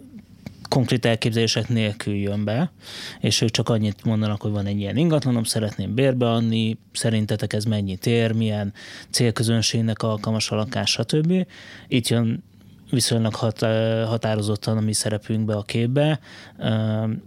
[0.70, 2.72] konkrét elképzelések nélkül jön be,
[3.20, 8.06] és ők csak annyit mondanak, hogy van egy ilyen ingatlanom, szeretném bérbeadni, szerintetek ez mennyit
[8.06, 8.72] ér, milyen
[9.10, 11.46] célközönségnek alkalmas a lakás, stb.
[11.88, 12.42] Itt jön
[12.90, 13.60] viszonylag hat,
[14.06, 16.20] határozottan a mi szerepünkbe a képbe.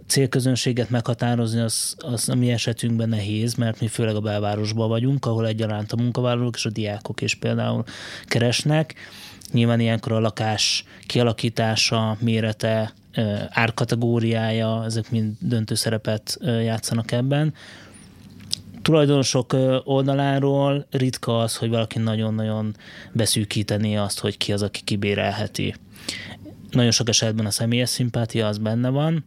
[0.06, 5.46] Célközönséget meghatározni az, az a mi esetünkben nehéz, mert mi főleg a belvárosban vagyunk, ahol
[5.46, 7.84] egyaránt a munkavállalók és a diákok is például
[8.24, 8.94] keresnek.
[9.52, 12.92] Nyilván ilyenkor a lakás kialakítása, mérete,
[13.48, 17.54] árkategóriája, ezek mind döntő szerepet játszanak ebben.
[18.82, 22.76] Tulajdonosok oldaláról ritka az, hogy valaki nagyon-nagyon
[23.12, 25.74] beszűkíteni azt, hogy ki az, aki kibérelheti.
[26.70, 29.24] Nagyon sok esetben a személyes szimpátia az benne van,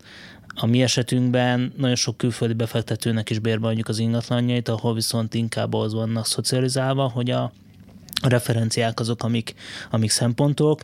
[0.60, 5.74] a mi esetünkben nagyon sok külföldi befektetőnek is bérbe adjuk az ingatlanjait, ahol viszont inkább
[5.74, 7.52] az vannak szocializálva, hogy a
[8.24, 9.54] referenciák azok, amik,
[9.90, 10.84] amik szempontok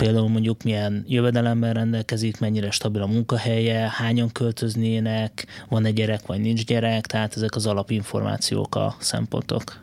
[0.00, 6.40] például mondjuk milyen jövedelemmel rendelkezik, mennyire stabil a munkahelye, hányan költöznének, van egy gyerek vagy
[6.40, 9.80] nincs gyerek, tehát ezek az alapinformációk a szempontok.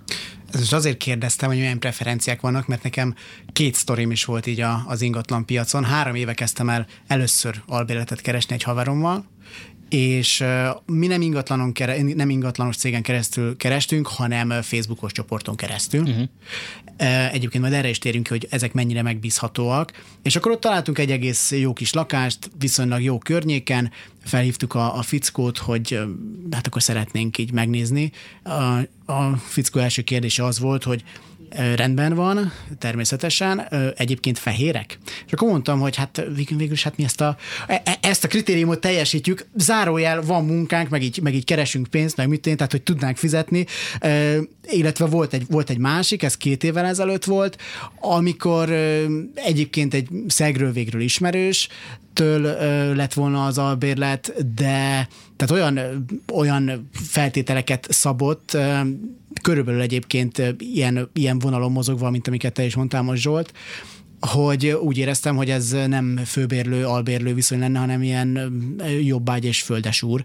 [0.51, 3.15] Ez most azért kérdeztem, hogy milyen preferenciák vannak, mert nekem
[3.53, 5.83] két sztorim is volt így az ingatlan piacon.
[5.83, 9.25] Három éve kezdtem el először albérletet keresni egy haverommal,
[9.89, 10.43] és
[10.85, 11.71] mi nem, ingatlanon,
[12.15, 16.01] nem ingatlanos cégen keresztül kerestünk, hanem Facebookos csoporton keresztül.
[16.01, 16.29] Uh-huh.
[17.31, 19.91] Egyébként majd erre is térünk hogy ezek mennyire megbízhatóak.
[20.23, 23.91] És akkor ott találtunk egy egész jó kis lakást, viszonylag jó környéken,
[24.23, 25.99] felhívtuk a, a fickót, hogy
[26.51, 28.11] hát akkor szeretnénk így megnézni.
[28.43, 31.03] A, a fickó első kérdése az volt, hogy
[31.75, 34.97] rendben van, természetesen, egyébként fehérek.
[35.25, 38.27] És akkor mondtam, hogy hát végül is hát mi ezt a, e, e, ezt a
[38.27, 42.71] kritériumot teljesítjük, zárójel van munkánk, meg így, meg így keresünk pénzt, meg mit én, tehát
[42.71, 43.65] hogy tudnánk fizetni,
[44.67, 47.57] illetve volt egy, volt egy másik, ez két évvel ezelőtt volt,
[47.99, 48.71] amikor
[49.33, 51.67] egyébként egy szegről végről ismerős,
[52.13, 52.41] től
[52.95, 58.57] lett volna az albérlet, de tehát olyan, olyan feltételeket szabott,
[59.41, 63.53] körülbelül egyébként ilyen, ilyen vonalon mozogva, mint amiket te is mondtál most Zsolt,
[64.19, 68.53] hogy úgy éreztem, hogy ez nem főbérlő, albérlő viszony lenne, hanem ilyen
[69.01, 70.23] jobbágy és földes úr.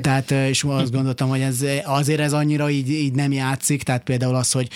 [0.00, 4.34] Tehát, és azt gondoltam, hogy ez azért ez annyira így, így nem játszik, tehát például
[4.34, 4.68] az, hogy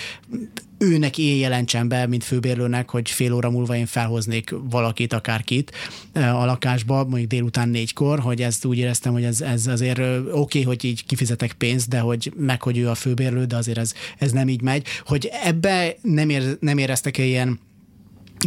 [0.78, 5.72] őnek én jelentsen be, mint főbérlőnek, hogy fél óra múlva én felhoznék valakit, akárkit
[6.12, 10.62] a lakásba, mondjuk délután négykor, hogy ezt úgy éreztem, hogy ez, ez azért oké, okay,
[10.62, 14.32] hogy így kifizetek pénzt, de hogy meg, hogy ő a főbérlő, de azért ez, ez
[14.32, 14.86] nem így megy.
[15.04, 17.58] Hogy ebbe nem, ér, nem éreztek-e ilyen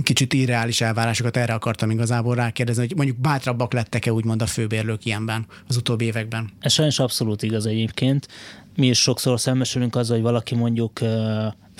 [0.03, 5.45] kicsit irreális elvárásokat, erre akartam igazából rákérdezni, hogy mondjuk bátrabbak lettek-e úgymond a főbérlők ilyenben
[5.67, 6.49] az utóbbi években?
[6.59, 8.27] Ez sajnos abszolút igaz egyébként.
[8.75, 10.99] Mi is sokszor szembesülünk azzal, hogy valaki mondjuk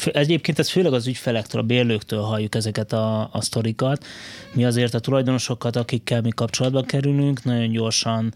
[0.05, 4.05] Egyébként ez főleg az ügyfelektől, a bérlőktől halljuk ezeket a, a sztorikat.
[4.53, 8.33] Mi azért a tulajdonosokat, akikkel mi kapcsolatba kerülünk, nagyon gyorsan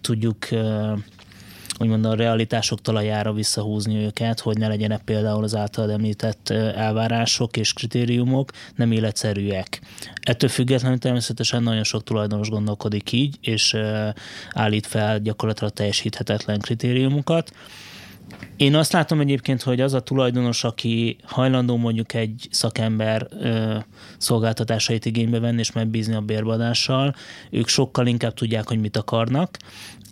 [0.00, 0.48] tudjuk
[1.78, 7.72] úgymond a realitások talajára visszahúzni őket, hogy ne legyenek például az általad említett elvárások és
[7.72, 9.80] kritériumok nem életszerűek.
[10.22, 13.76] Ettől függetlenül természetesen nagyon sok tulajdonos gondolkodik így, és
[14.50, 17.52] állít fel gyakorlatilag teljesíthetetlen kritériumokat.
[18.56, 23.76] Én azt látom egyébként, hogy az a tulajdonos, aki hajlandó mondjuk egy szakember ö,
[24.18, 27.14] szolgáltatásait igénybe venni és megbízni a bérbadással,
[27.50, 29.56] ők sokkal inkább tudják, hogy mit akarnak,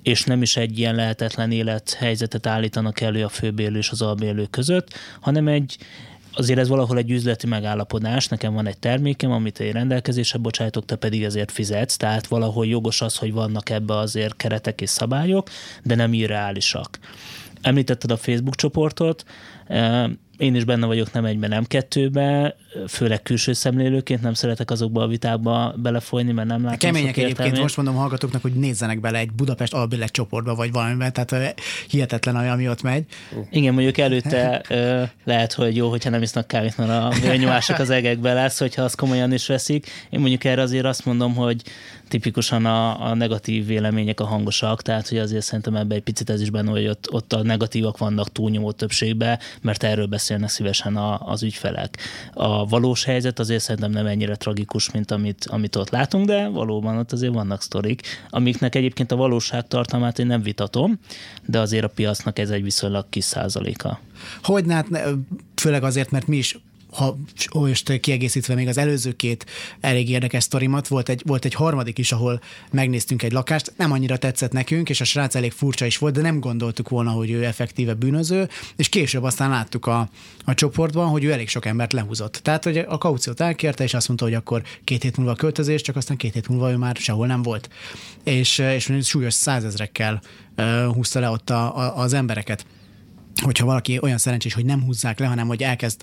[0.03, 4.95] és nem is egy ilyen lehetetlen élethelyzetet állítanak elő a főbérlő és az albérlő között,
[5.21, 5.77] hanem egy
[6.39, 10.97] azért ez valahol egy üzleti megállapodás, nekem van egy termékem, amit én rendelkezésre bocsájtok, te
[10.97, 15.51] pedig ezért fizetsz, tehát valahol jogos az, hogy vannak ebbe azért keretek és szabályok,
[15.83, 16.99] de nem irreálisak.
[17.61, 19.25] Említetted a Facebook csoportot,
[20.37, 22.57] én is benne vagyok nem egyben, nem kettőbe,
[22.89, 27.77] főleg külső szemlélőként nem szeretek azokba a vitákba belefolyni, mert nem látom Kemények egyébként, most
[27.77, 32.69] mondom hallgatóknak, hogy nézzenek bele egy Budapest albillet csoportba, vagy valamiben, tehát hihetetlen olyan, ami
[32.69, 33.05] ott megy.
[33.51, 34.63] Igen, mondjuk előtte
[35.25, 38.97] lehet, hogy jó, hogyha nem isznak kávét, mert a vérnyomások az egekbe lesz, hogyha azt
[38.97, 39.87] komolyan is veszik.
[40.11, 41.63] Én mondjuk erre azért azt mondom, hogy
[42.09, 46.41] tipikusan a, a negatív vélemények a hangosak, tehát hogy azért szerintem ebbe egy picit ez
[46.41, 51.31] is benne, hogy ott, ott a negatívak vannak túlnyomó többségbe, mert erről beszélnek szívesen a,
[51.31, 51.99] az ügyfelek.
[52.33, 56.99] A valós helyzet azért szerintem nem ennyire tragikus, mint amit, amit ott látunk, de valóban
[56.99, 60.99] ott azért vannak sztorik, amiknek egyébként a valóság tartalmát én nem vitatom,
[61.45, 64.01] de azért a piacnak ez egy viszonylag kis százaléka.
[64.43, 64.87] Hogy hát
[65.55, 66.59] főleg azért, mert mi is
[66.97, 67.19] ha
[67.53, 69.47] most kiegészítve még az előző két
[69.81, 74.17] elég érdekes sztorimat, volt egy, volt egy harmadik is, ahol megnéztünk egy lakást, nem annyira
[74.17, 77.45] tetszett nekünk, és a srác elég furcsa is volt, de nem gondoltuk volna, hogy ő
[77.45, 80.09] effektíve bűnöző, és később aztán láttuk a,
[80.45, 82.41] a csoportban, hogy ő elég sok embert lehúzott.
[82.43, 85.97] Tehát, hogy a kauciót elkérte, és azt mondta, hogy akkor két hét múlva költözés, csak
[85.97, 87.69] aztán két hét múlva ő már sehol nem volt.
[88.25, 90.23] És, és súlyos százezrekkel
[90.93, 92.67] húzta le ott a, a, az embereket
[93.43, 96.01] hogyha valaki olyan szerencsés, hogy nem húzzák le, hanem hogy elkezd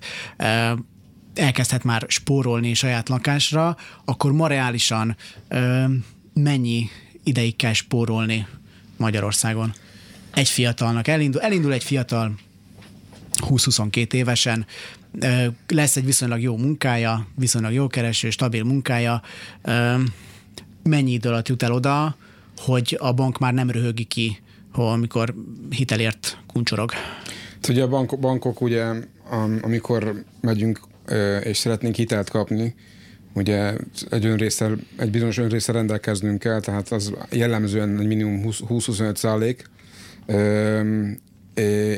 [1.33, 5.15] elkezdhet már spórolni saját lakásra, akkor ma reálisan
[6.33, 6.89] mennyi
[7.23, 8.47] ideig kell spórolni
[8.97, 9.73] Magyarországon?
[10.33, 12.35] Egy fiatalnak elindul, elindul egy fiatal
[13.39, 14.65] 20-22 évesen,
[15.67, 19.21] lesz egy viszonylag jó munkája, viszonylag jó kereső, stabil munkája,
[20.83, 22.15] mennyi idő alatt jut el oda,
[22.57, 24.41] hogy a bank már nem röhögi ki,
[24.73, 25.33] amikor
[25.69, 26.91] hitelért kuncsorog?
[27.53, 28.85] Hát ugye a bank, bankok ugye,
[29.61, 30.79] amikor megyünk
[31.43, 32.75] és szeretnénk hitelt kapni,
[33.33, 33.73] ugye
[34.09, 39.69] egy önrészsel, egy bizonyos önrészsel rendelkeznünk kell, tehát az jellemzően egy minimum 20-25 százalék,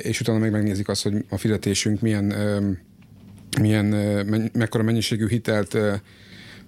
[0.02, 2.34] és utána még megnézik azt, hogy a fizetésünk milyen,
[3.62, 3.86] milyen
[4.54, 5.78] mekkora mennyiségű hitelt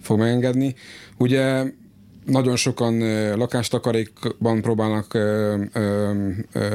[0.02, 0.76] fog megengedni.
[1.18, 1.64] Ugye
[2.28, 2.98] nagyon sokan
[3.38, 5.18] lakástakarékban próbálnak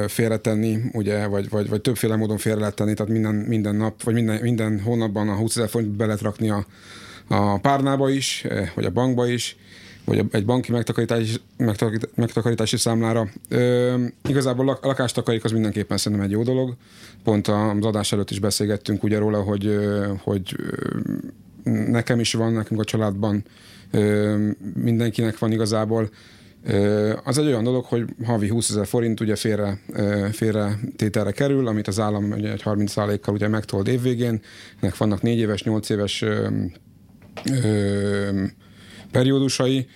[0.07, 4.13] félretenni, ugye, vagy, vagy, vagy többféle módon félre lehet tenni, tehát minden, minden nap, vagy
[4.13, 6.65] minden, minden hónapban a 20 ezer forintot be lehet rakni a,
[7.27, 9.57] a párnába is, vagy a bankba is,
[10.05, 11.35] vagy egy banki megtakarítási,
[12.15, 13.27] megtakarítási számlára.
[13.49, 13.95] Ö,
[14.29, 16.75] igazából a lakástakarék az mindenképpen szerintem egy jó dolog.
[17.23, 19.79] Pont az adás előtt is beszélgettünk ugye róla, hogy,
[20.23, 20.55] hogy
[21.63, 23.43] nekem is van, nekünk a családban
[24.73, 26.09] mindenkinek van igazából.
[27.23, 29.79] Az egy olyan dolog, hogy havi 20 ezer forint ugye félre,
[30.31, 34.41] félre tételre kerül, amit az állam ugye egy 30 kal ugye megtold évvégén.
[34.79, 36.47] Ennek vannak 4 éves, 8 éves ö,
[37.63, 38.43] ö,
[39.11, 39.87] periódusai,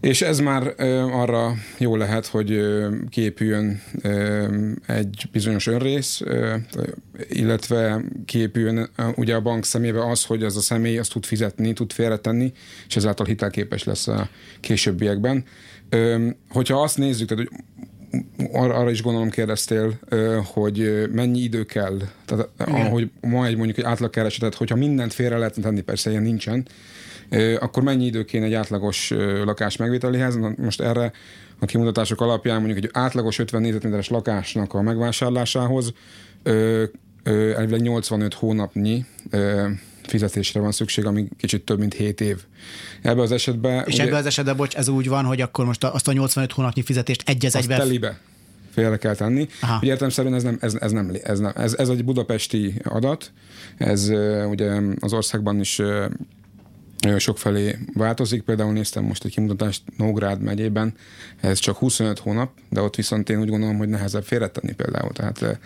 [0.00, 0.74] és ez már
[1.12, 2.60] arra jó lehet, hogy
[3.08, 3.82] képüljön
[4.86, 6.20] egy bizonyos önrész,
[7.28, 11.92] illetve képüljön ugye a bank szemébe az, hogy az a személy azt tud fizetni, tud
[11.92, 12.52] félretenni,
[12.86, 14.28] és ezáltal hitelképes lesz a
[14.60, 15.44] későbbiekben.
[16.48, 17.60] Hogyha azt nézzük, tehát, hogy
[18.52, 19.98] Ar- arra is gondolom kérdeztél,
[20.44, 25.60] hogy mennyi idő kell, tehát ahogy ma egy mondjuk egy átlagkeresetet, hogyha mindent félre lehet
[25.60, 26.66] tenni, persze ilyen nincsen,
[27.58, 29.10] akkor mennyi idő kéne egy átlagos
[29.44, 30.38] lakás megvételéhez?
[30.56, 31.12] Most erre
[31.58, 35.92] a kimutatások alapján mondjuk egy átlagos 50 négyzetméteres lakásnak a megvásárlásához
[37.54, 39.04] elvileg 85 hónapnyi
[40.02, 42.36] fizetésre van szükség, ami kicsit több, mint 7 év.
[43.02, 43.84] Ebben az esetben...
[43.86, 46.52] És ugye, ebben az esetben, bocs, ez úgy van, hogy akkor most azt a 85
[46.52, 47.76] hónapnyi fizetést egy az egybe...
[47.76, 48.20] telibe
[48.70, 49.48] félre kell tenni.
[49.60, 49.76] Aha.
[49.76, 53.32] Ugye értelemszerűen ez, nem, ez, ez, nem, ez, nem, ez, ez egy budapesti adat,
[53.76, 54.08] ez
[54.48, 55.80] ugye az országban is
[57.16, 58.42] sokfelé változik.
[58.42, 60.94] Például néztem most egy kimutatást Nógrád megyében,
[61.40, 65.12] ez csak 25 hónap, de ott viszont én úgy gondolom, hogy nehezebb félretenni például.
[65.12, 65.58] Tehát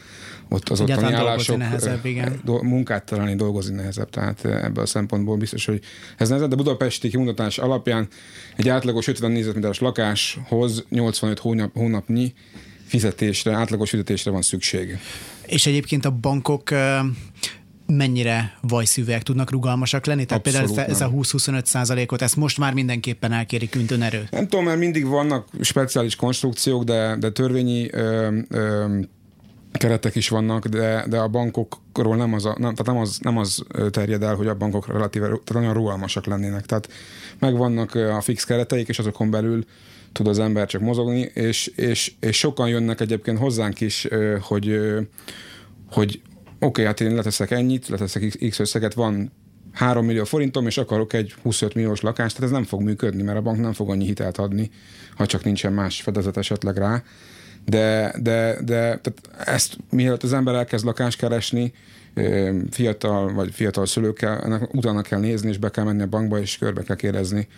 [0.49, 2.41] ott az ottani állások, nehezebb, igen.
[2.45, 4.11] munkát találni, dolgozni nehezebb.
[4.11, 5.81] Tehát ebből a szempontból biztos, hogy
[6.17, 8.09] ez nehezebb, de budapesti kimutatás alapján
[8.57, 12.33] egy átlagos 50 négyzetméteres lakáshoz 85 hónap, hónapnyi
[12.87, 14.99] fizetésre, átlagos fizetésre van szükség.
[15.47, 16.71] És egyébként a bankok
[17.97, 20.25] mennyire vajszűvek tudnak rugalmasak lenni?
[20.25, 24.29] Tehát Abszolút például ez, ez a 20-25 százalékot, ezt most már mindenképpen elkérik erő.
[24.31, 28.99] Nem tudom, mert mindig vannak speciális konstrukciók, de, de törvényi ö, ö,
[29.73, 33.39] keretek is vannak, de, de a bankokról nem az, a, nem, tehát nem az, nem
[33.39, 36.67] az terjed el, hogy a bankok relatíve tehát nagyon rugalmasak lennének.
[36.67, 36.89] Tehát
[37.39, 39.65] megvannak a fix kereteik, és azokon belül
[40.13, 44.09] tud az ember csak mozogni, és, és, és sokan jönnek egyébként hozzánk is,
[44.41, 44.81] hogy,
[45.91, 46.21] hogy
[46.67, 49.33] okay, hát én leteszek ennyit, leteszek x összeget, van
[49.73, 53.39] 3 millió forintom, és akarok egy 25 milliós lakást, tehát ez nem fog működni, mert
[53.39, 54.71] a bank nem fog annyi hitelt adni,
[55.17, 57.03] ha csak nincsen más fedezet esetleg rá.
[57.65, 61.73] De, de, de tehát ezt mielőtt az ember elkezd lakást keresni,
[62.71, 66.59] fiatal vagy fiatal szülőkkel, ennek utána kell nézni, és be kell menni a bankba, és
[66.59, 67.49] körbe kell kérdezni,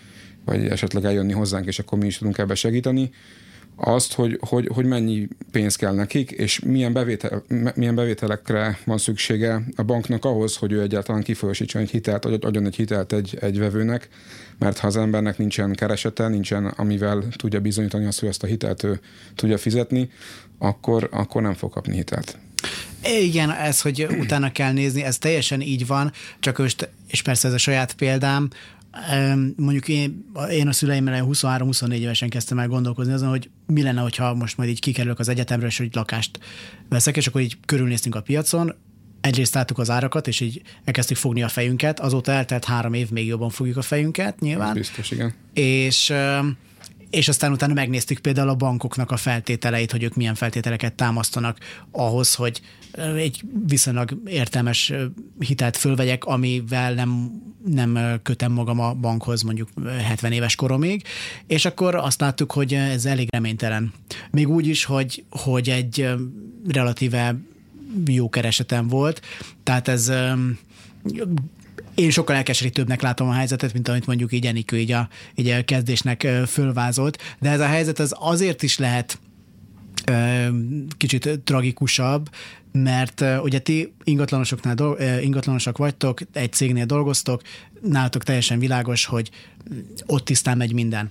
[0.44, 3.10] vagy esetleg eljönni hozzánk, és akkor mi is tudunk ebbe segíteni
[3.76, 7.42] azt, hogy, hogy, hogy mennyi pénz kell nekik, és milyen, bevétel,
[7.74, 12.76] milyen bevételekre van szüksége a banknak ahhoz, hogy ő egyáltalán kifolyosítson egy hitelt, adjon egy
[12.76, 14.08] hitelt egy, egy vevőnek,
[14.58, 18.82] mert ha az embernek nincsen keresete, nincsen amivel tudja bizonyítani azt, hogy ezt a hitelt
[18.82, 19.00] ő
[19.34, 20.10] tudja fizetni,
[20.58, 22.38] akkor, akkor nem fog kapni hitelt.
[23.02, 27.54] Igen, ez, hogy utána kell nézni, ez teljesen így van, csak most, és persze ez
[27.54, 28.50] a saját példám,
[29.56, 34.34] mondjuk én, én a szüleimmel 23-24 évesen kezdtem el gondolkozni azon, hogy mi lenne, hogyha
[34.34, 36.38] most majd így kikerülök az egyetemről, és hogy lakást
[36.88, 38.74] veszek, és akkor így körülnéztünk a piacon,
[39.20, 43.26] egyrészt láttuk az árakat, és így elkezdtük fogni a fejünket, azóta eltelt három év, még
[43.26, 44.74] jobban fogjuk a fejünket, nyilván.
[44.74, 45.34] Biztos, igen.
[45.52, 46.12] És
[47.14, 51.58] és aztán utána megnéztük például a bankoknak a feltételeit, hogy ők milyen feltételeket támasztanak
[51.90, 52.60] ahhoz, hogy
[53.16, 54.92] egy viszonylag értelmes
[55.38, 59.68] hitelt fölvegyek, amivel nem, nem kötem magam a bankhoz mondjuk
[60.06, 61.02] 70 éves koromig,
[61.46, 63.92] és akkor azt láttuk, hogy ez elég reménytelen.
[64.30, 66.08] Még úgy is, hogy, hogy egy
[66.68, 67.36] relatíve
[68.06, 69.20] jó keresetem volt,
[69.62, 70.12] tehát ez
[71.94, 75.64] én sokkal elkeserítőbbnek látom a helyzetet, mint amit mondjuk így Enikő így a, így a
[75.64, 79.18] kezdésnek fölvázolt, de ez a helyzet az azért is lehet
[80.96, 82.30] kicsit tragikusabb,
[82.72, 87.42] mert ugye ti ingatlanosoknál do, ingatlanosak vagytok, egy cégnél dolgoztok,
[87.82, 89.30] nálatok teljesen világos, hogy
[90.06, 91.10] ott tisztán megy minden.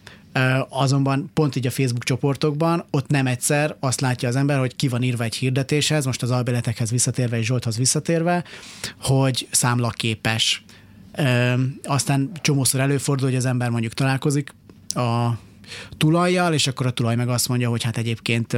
[0.69, 4.87] Azonban pont így a Facebook csoportokban ott nem egyszer azt látja az ember, hogy ki
[4.87, 8.43] van írva egy hirdetéshez, most az albéletekhez visszatérve és Zsolthoz visszatérve,
[9.01, 10.63] hogy számlaképes.
[11.83, 14.53] Aztán csomószor előfordul, hogy az ember mondjuk találkozik
[14.87, 15.29] a
[15.97, 18.57] tulajjal, és akkor a tulaj meg azt mondja, hogy hát egyébként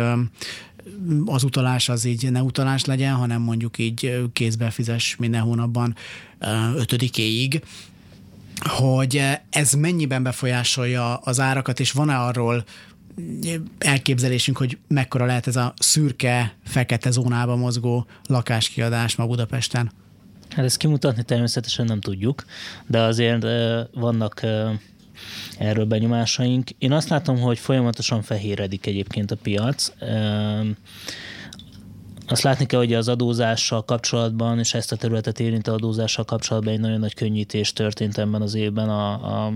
[1.26, 5.96] az utalás az így ne utalás legyen, hanem mondjuk így kézbe fizes minden hónapban
[6.76, 7.64] ötödikéig,
[8.60, 12.64] hogy ez mennyiben befolyásolja az árakat, és van-e arról
[13.78, 19.92] elképzelésünk, hogy mekkora lehet ez a szürke, fekete zónába mozgó lakáskiadás ma Budapesten?
[20.50, 22.46] Hát ezt kimutatni természetesen nem tudjuk,
[22.88, 23.46] de azért
[23.94, 24.42] vannak
[25.58, 26.70] erről benyomásaink.
[26.78, 29.94] Én azt látom, hogy folyamatosan fehéredik egyébként a piac.
[32.28, 36.80] Azt látni kell, hogy az adózással kapcsolatban, és ezt a területet érintő adózással kapcsolatban egy
[36.80, 39.12] nagyon nagy könnyítés történt ebben az évben a,
[39.46, 39.54] a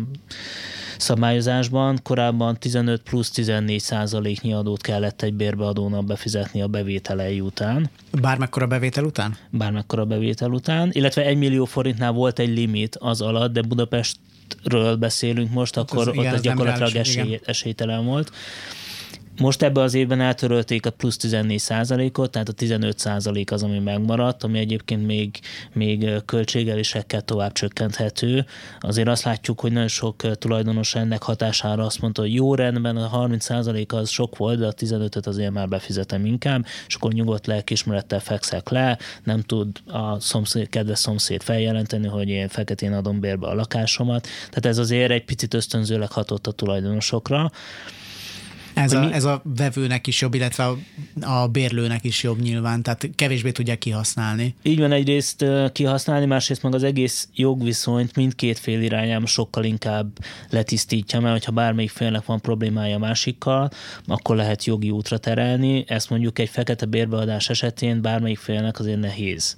[0.97, 1.99] szabályozásban.
[2.03, 7.89] Korábban 15 plusz 14 százaléknyi adót kellett egy bérbeadónak befizetni a bevételei után.
[8.21, 9.37] Bármekkora bevétel után?
[9.49, 15.51] Bármekkora bevétel után, illetve 1 millió forintnál volt egy limit az alatt, de Budapestről beszélünk
[15.51, 18.31] most, hát akkor az, ott igen, az gyakorlatilag esély, esélytelen volt.
[19.39, 23.79] Most ebben az évben eltörölték a plusz 14 ot tehát a 15 százalék az, ami
[23.79, 25.39] megmaradt, ami egyébként még,
[25.73, 28.45] még költségelésekkel tovább csökkenthető.
[28.79, 33.07] Azért azt látjuk, hogy nagyon sok tulajdonos ennek hatására azt mondta, hogy jó rendben, a
[33.07, 37.47] 30 százalék az sok volt, de a 15-öt azért már befizetem inkább, és akkor nyugodt
[37.47, 43.47] lelkismerettel fekszek le, nem tud a szomszéd, kedves szomszéd feljelenteni, hogy én feketén adom bérbe
[43.47, 44.27] a lakásomat.
[44.37, 47.51] Tehát ez azért egy picit ösztönzőleg hatott a tulajdonosokra.
[48.83, 49.13] Ez a, mi...
[49.13, 50.77] ez a vevőnek is jobb, illetve a,
[51.21, 54.55] a bérlőnek is jobb nyilván, tehát kevésbé tudják kihasználni.
[54.61, 60.07] Így van egyrészt kihasználni, másrészt meg az egész jogviszonyt mindkét fél irányában sokkal inkább
[60.49, 63.69] letisztítja, mert ha bármelyik félnek van problémája a másikkal,
[64.05, 65.83] akkor lehet jogi útra terelni.
[65.87, 69.55] Ezt mondjuk egy fekete bérbeadás esetén bármelyik félnek azért nehéz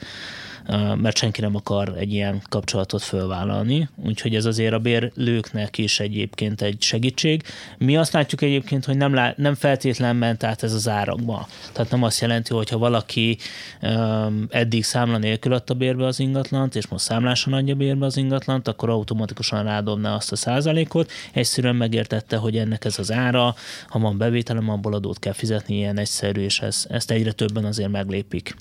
[0.95, 6.61] mert senki nem akar egy ilyen kapcsolatot fölvállalni, úgyhogy ez azért a bérlőknek is egyébként
[6.61, 7.43] egy segítség.
[7.77, 11.47] Mi azt látjuk egyébként, hogy nem, lá, nem feltétlen ment át ez az árakba.
[11.73, 13.37] Tehát nem azt jelenti, hogy ha valaki
[13.81, 18.67] um, eddig számla nélkül adta bérbe az ingatlant, és most számláson adja bérbe az ingatlant,
[18.67, 21.11] akkor automatikusan rádobná azt a százalékot.
[21.31, 23.55] Egyszerűen megértette, hogy ennek ez az ára,
[23.87, 27.91] ha van bevételem, abból adót kell fizetni, ilyen egyszerű, és ez, ezt egyre többen azért
[27.91, 28.55] meglépik.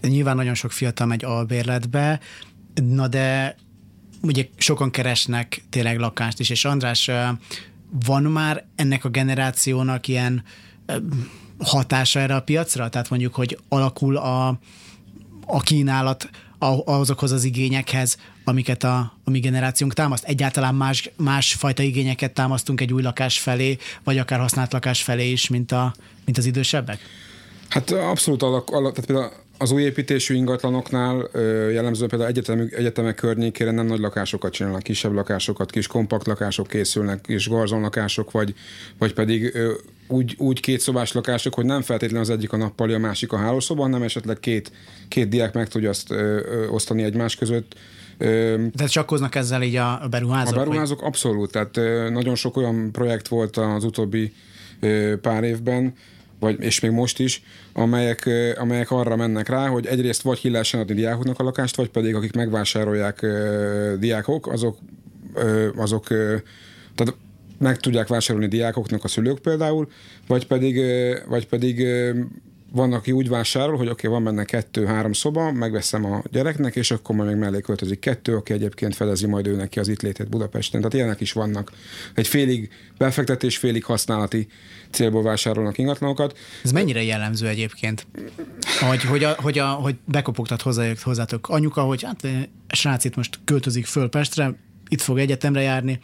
[0.00, 2.20] Nyilván nagyon sok fiatal megy albérletbe,
[2.74, 3.56] na de
[4.22, 7.10] ugye sokan keresnek tényleg lakást is, és András,
[8.06, 10.42] van már ennek a generációnak ilyen
[11.58, 12.88] hatása erre a piacra?
[12.88, 14.58] Tehát mondjuk, hogy alakul a,
[15.46, 16.30] a kínálat
[16.84, 20.24] azokhoz az igényekhez, amiket a, a mi generációnk támaszt.
[20.24, 25.30] Egyáltalán más, más fajta igényeket támasztunk egy új lakás felé, vagy akár használt lakás felé
[25.30, 25.94] is, mint, a,
[26.24, 27.00] mint az idősebbek?
[27.68, 31.28] Hát abszolút alak, alak tehát például az új építésű ingatlanoknál
[31.72, 37.20] jellemzően például egyetem, egyetemek környékére nem nagy lakásokat csinálnak, kisebb lakásokat, kis kompakt lakások készülnek,
[37.20, 38.54] kis garzon lakások, vagy,
[38.98, 39.58] vagy pedig
[40.08, 43.36] úgy, úgy két szobás lakások, hogy nem feltétlenül az egyik a nappali, a másik a
[43.36, 44.72] hálószoba, hanem esetleg két,
[45.08, 47.74] két diák meg tudja azt ö, ö, osztani egymás között.
[48.74, 50.54] De csakkoznak ezzel így a beruházók?
[50.54, 51.08] A beruházók vagy?
[51.08, 54.32] abszolút, tehát ö, nagyon sok olyan projekt volt az utóbbi
[54.80, 55.94] ö, pár évben,
[56.40, 60.94] vagy, és még most is, amelyek, amelyek arra mennek rá, hogy egyrészt vagy ki adni
[60.94, 63.26] diákoknak a lakást, vagy pedig akik megvásárolják
[63.98, 64.78] diákok, azok,
[65.76, 66.06] azok
[66.94, 67.14] tehát
[67.58, 69.88] meg tudják vásárolni diákoknak a szülők például,
[70.26, 70.80] vagy pedig,
[71.28, 71.86] vagy pedig
[72.72, 76.90] van, aki úgy vásárol, hogy oké, okay, van benne kettő-három szoba, megveszem a gyereknek, és
[76.90, 80.28] akkor majd még mellé költözik kettő, aki egyébként fedezi majd ő neki az itt létét
[80.28, 80.80] Budapesten.
[80.80, 81.72] Tehát ilyenek is vannak.
[82.14, 84.46] Egy félig befektetés, félig használati
[84.90, 86.38] célból vásárolnak ingatlanokat.
[86.64, 88.06] Ez mennyire jellemző egyébként?
[88.88, 92.28] Hogy, hogy, a, hogy, a, hogy bekopogtat hozzájuk, hozzátok anyuka, hogy hát
[92.68, 94.54] srác itt most költözik föl Pestre,
[94.88, 96.00] itt fog egyetemre járni,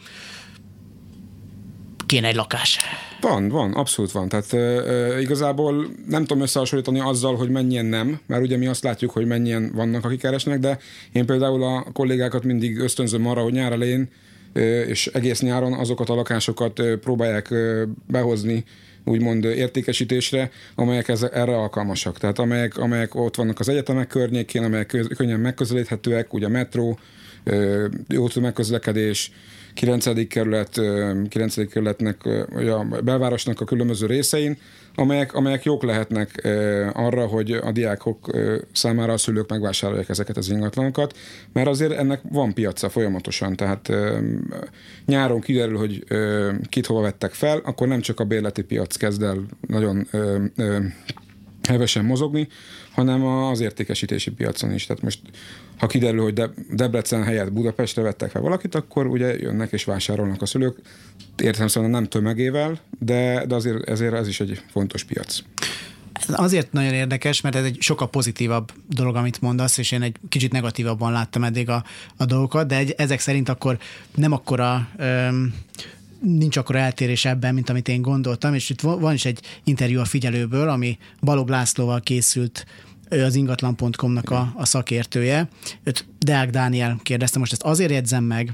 [2.05, 2.77] kéne egy lakás.
[3.29, 4.29] Van, van, abszolút van.
[4.29, 9.11] Tehát e, igazából nem tudom összehasonlítani azzal, hogy mennyien nem, mert ugye mi azt látjuk,
[9.11, 10.77] hogy mennyien vannak, akik keresnek, de
[11.11, 14.09] én például a kollégákat mindig ösztönzöm arra, hogy nyár elején
[14.87, 17.53] és egész nyáron azokat a lakásokat próbálják
[18.07, 18.63] behozni
[19.03, 22.17] úgymond értékesítésre, amelyek ez, erre alkalmasak.
[22.17, 26.99] Tehát amelyek, amelyek ott vannak az egyetemek környékén, amelyek könnyen megközelíthetőek, ugye a metró,
[28.07, 29.31] jó megközlekedés,
[29.73, 30.27] 9.
[30.27, 30.81] kerület,
[31.29, 31.69] 9.
[31.69, 34.57] kerületnek, a belvárosnak a különböző részein,
[34.95, 36.47] amelyek, amelyek jók lehetnek
[36.93, 38.37] arra, hogy a diákok
[38.71, 41.17] számára a szülők megvásárolják ezeket az ingatlanokat,
[41.53, 43.91] mert azért ennek van piaca folyamatosan, tehát
[45.05, 46.03] nyáron kiderül, hogy
[46.69, 50.07] kit hova vettek fel, akkor nem csak a bérleti piac kezd el nagyon
[51.67, 52.47] hevesen mozogni,
[52.91, 54.85] hanem az értékesítési piacon is.
[54.85, 55.19] Tehát most,
[55.77, 60.41] ha kiderül, hogy De- Debrecen helyett Budapestre vettek fel valakit, akkor ugye jönnek és vásárolnak
[60.41, 60.77] a szülők.
[61.37, 65.39] Értem szóval nem tömegével, de, de azért ezért ez is egy fontos piac.
[66.27, 70.51] Azért nagyon érdekes, mert ez egy sokkal pozitívabb dolog, amit mondasz, és én egy kicsit
[70.51, 71.83] negatívabban láttam eddig a,
[72.17, 73.77] a dolgokat, de egy, ezek szerint akkor
[74.15, 75.53] nem akkora öm,
[76.25, 80.05] nincs akkor eltérés ebben, mint amit én gondoltam, és itt van is egy interjú a
[80.05, 82.65] figyelőből, ami Balog Lászlóval készült
[83.09, 85.47] ő az ingatlan.com-nak a, a szakértője.
[85.83, 88.53] Őt Deák Dániel kérdezte, most ezt azért jegyzem meg,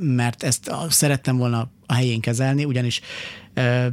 [0.00, 3.00] mert ezt szerettem volna a helyén kezelni, ugyanis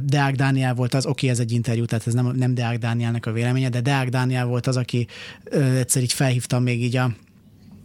[0.02, 3.32] Deák Dániel volt az, oké, ez egy interjú, tehát ez nem, nem Deák Dánielnek a
[3.32, 5.06] véleménye, de Deák Dániel volt az, aki
[5.50, 7.14] egyszer így felhívtam még így a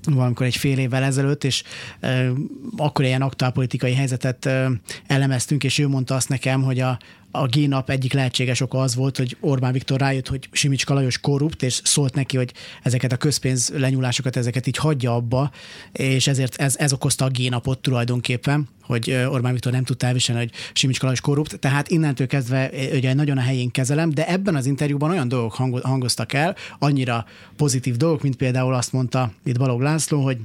[0.05, 1.63] valamikor egy fél évvel ezelőtt, és
[1.99, 2.31] e,
[2.77, 4.71] akkor ilyen aktuálpolitikai helyzetet e,
[5.07, 6.99] elemeztünk, és ő mondta azt nekem, hogy a,
[7.31, 11.63] a G-nap egyik lehetséges oka az volt, hogy Orbán Viktor rájött, hogy Simicska Lajos korrupt,
[11.63, 12.53] és szólt neki, hogy
[12.83, 15.51] ezeket a közpénz lenyúlásokat, ezeket így hagyja abba,
[15.91, 20.51] és ezért ez, ez okozta a G-napot tulajdonképpen, hogy Orbán Viktor nem tudta elviselni, hogy
[20.73, 25.09] Simicska Lajos korrupt, tehát innentől kezdve ugye nagyon a helyén kezelem, de ebben az interjúban
[25.09, 27.25] olyan dolgok hangoztak el, annyira
[27.55, 30.37] pozitív dolgok, mint például azt mondta itt Balog László, hogy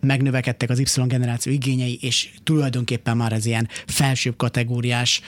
[0.00, 5.20] megnövekedtek az Y generáció igényei, és tulajdonképpen már ez ilyen felsőbb kategóriás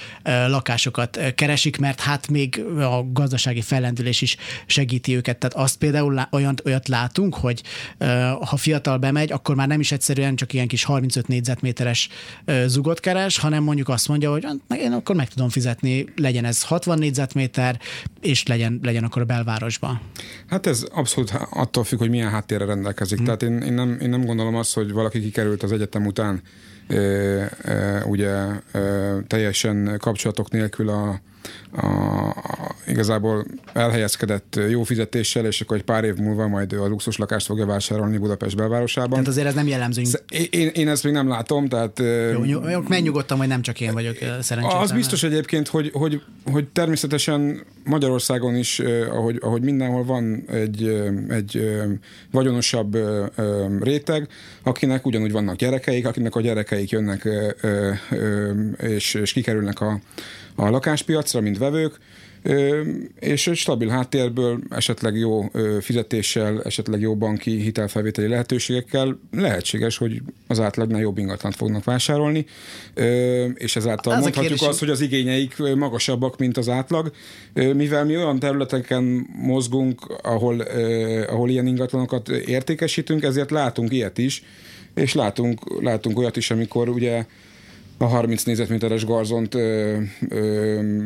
[0.46, 4.36] lakásokat keresik, mert hát még a gazdasági fellendülés is
[4.66, 5.38] segíti őket.
[5.38, 7.62] Tehát azt például olyan, olyat látunk, hogy
[8.40, 12.08] ha fiatal bemegy, akkor már nem is egyszerűen csak ilyen kis 35 négyzetméteres
[12.66, 16.62] zugot keres, hanem mondjuk azt mondja, hogy hát én akkor meg tudom fizetni, legyen ez
[16.62, 17.80] 60 négyzetméter,
[18.20, 20.00] és legyen, legyen akkor a belvárosban.
[20.46, 23.16] Hát ez abszolút attól függ, hogy milyen háttérre rendelkezik.
[23.16, 23.26] Hmm.
[23.26, 26.42] Tehát én, én nem, én nem gondolom azt, hogy valaki kikerült az egyetem után
[26.86, 28.60] e, e, ugye e,
[29.26, 31.20] teljesen kapcsolatok nélkül a,
[31.70, 37.16] a, a, igazából elhelyezkedett jó fizetéssel, és akkor egy pár év múlva majd a luxus
[37.16, 39.10] lakást fogja vásárolni Budapest belvárosában.
[39.10, 40.02] Tehát azért ez nem jellemző.
[40.50, 42.02] Én, én ezt még nem látom, tehát...
[42.32, 44.74] Jó, jó menj nyugodtan, hogy nem csak én vagyok szerencsés.
[44.80, 46.22] Az biztos egyébként, hogy, hogy,
[46.52, 51.70] hogy természetesen Magyarországon is, ahogy, ahogy mindenhol van egy, egy
[52.30, 52.98] vagyonosabb
[53.82, 54.28] réteg,
[54.62, 57.28] akinek ugyanúgy vannak gyerekeik, akinek a gyerekeik jönnek
[58.78, 60.00] és, és kikerülnek a,
[60.56, 61.98] a lakáspiacra, mint vevők,
[63.20, 65.50] és stabil háttérből, esetleg jó
[65.80, 72.46] fizetéssel, esetleg jó banki hitelfelvételi lehetőségekkel lehetséges, hogy az átlagnál jobb ingatlant fognak vásárolni,
[73.54, 74.68] és ezáltal az mondhatjuk kérdés...
[74.68, 77.12] azt, hogy az igényeik magasabbak, mint az átlag,
[77.52, 80.60] mivel mi olyan területeken mozgunk, ahol,
[81.28, 84.42] ahol ilyen ingatlanokat értékesítünk, ezért látunk ilyet is,
[84.94, 87.24] és látunk, látunk olyat is, amikor ugye
[87.98, 91.02] a 30 négyzetméteres garzont ö, ö,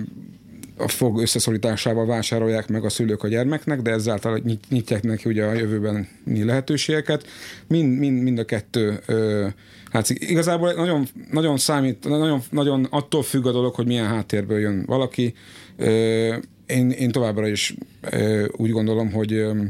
[0.77, 5.53] a fog összeszorításával vásárolják meg a szülők a gyermeknek, de ezáltal nyitják neki ugye a
[5.53, 7.27] jövőben lehetőségeket.
[7.67, 9.47] Mind, mind, mind a kettő ö,
[9.91, 14.85] hát igazából nagyon, nagyon számít, nagyon, nagyon attól függ a dolog, hogy milyen háttérből jön
[14.87, 15.35] valaki.
[15.77, 16.37] Ö,
[16.67, 19.63] én, én továbbra is ö, úgy gondolom, hogy, ö,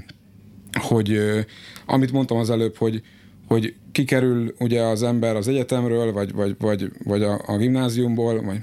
[0.72, 1.40] hogy ö,
[1.86, 3.02] amit mondtam az előbb, hogy
[3.48, 8.58] hogy kikerül ugye az ember az egyetemről, vagy, vagy, vagy, vagy a, a gimnáziumból, vagy,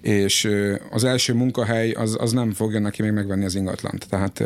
[0.00, 0.48] és
[0.90, 4.08] az első munkahely az, az nem fogja neki még megvenni az ingatlant.
[4.08, 4.44] Tehát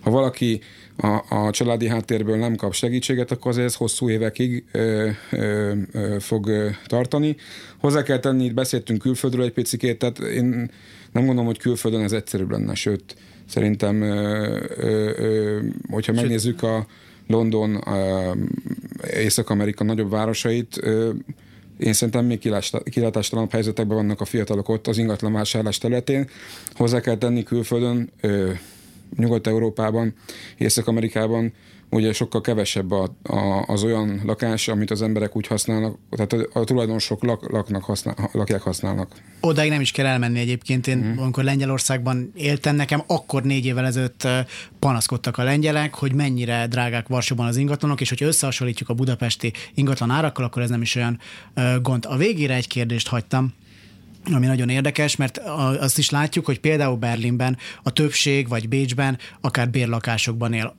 [0.00, 0.60] ha valaki
[0.96, 6.16] a, a családi háttérből nem kap segítséget, akkor azért ez hosszú évekig ö, ö, ö,
[6.20, 6.50] fog
[6.86, 7.36] tartani.
[7.78, 10.70] Hozzá kell tenni, itt beszéltünk külföldről egy picikét, tehát én
[11.12, 13.16] nem gondolom, hogy külföldön ez egyszerűbb lenne, sőt,
[13.48, 15.58] szerintem, ö, ö, ö,
[15.90, 16.86] hogyha megnézzük a
[17.28, 17.84] London,
[19.14, 20.80] Észak-Amerika nagyobb városait,
[21.78, 22.38] én szerintem még
[22.90, 26.28] kilátástalanabb helyzetekben vannak a fiatalok ott az ingatlan vásárlás területén.
[26.72, 28.10] Hozzá kell tenni külföldön,
[29.16, 30.14] Nyugat-Európában,
[30.56, 31.52] Észak-Amerikában
[31.90, 36.46] ugye sokkal kevesebb a, a, az olyan lakás, amit az emberek úgy használnak, tehát a,
[36.52, 39.22] a tulajdonosok lak, laknak, használ, lakják, használnak.
[39.40, 40.86] Odáig nem is kell elmenni egyébként.
[40.86, 41.18] Én, mm.
[41.18, 44.28] amikor Lengyelországban éltem, nekem akkor négy évvel ezelőtt
[44.78, 50.10] panaszkodtak a lengyelek, hogy mennyire drágák Varsóban az ingatlanok, és hogy összehasonlítjuk a budapesti ingatlan
[50.10, 51.20] árakkal, akkor ez nem is olyan
[51.82, 52.04] gond.
[52.08, 53.52] A végére egy kérdést hagytam,
[54.32, 55.38] ami nagyon érdekes, mert
[55.78, 60.76] azt is látjuk, hogy például Berlinben a többség, vagy Bécsben akár bérlakásokban él.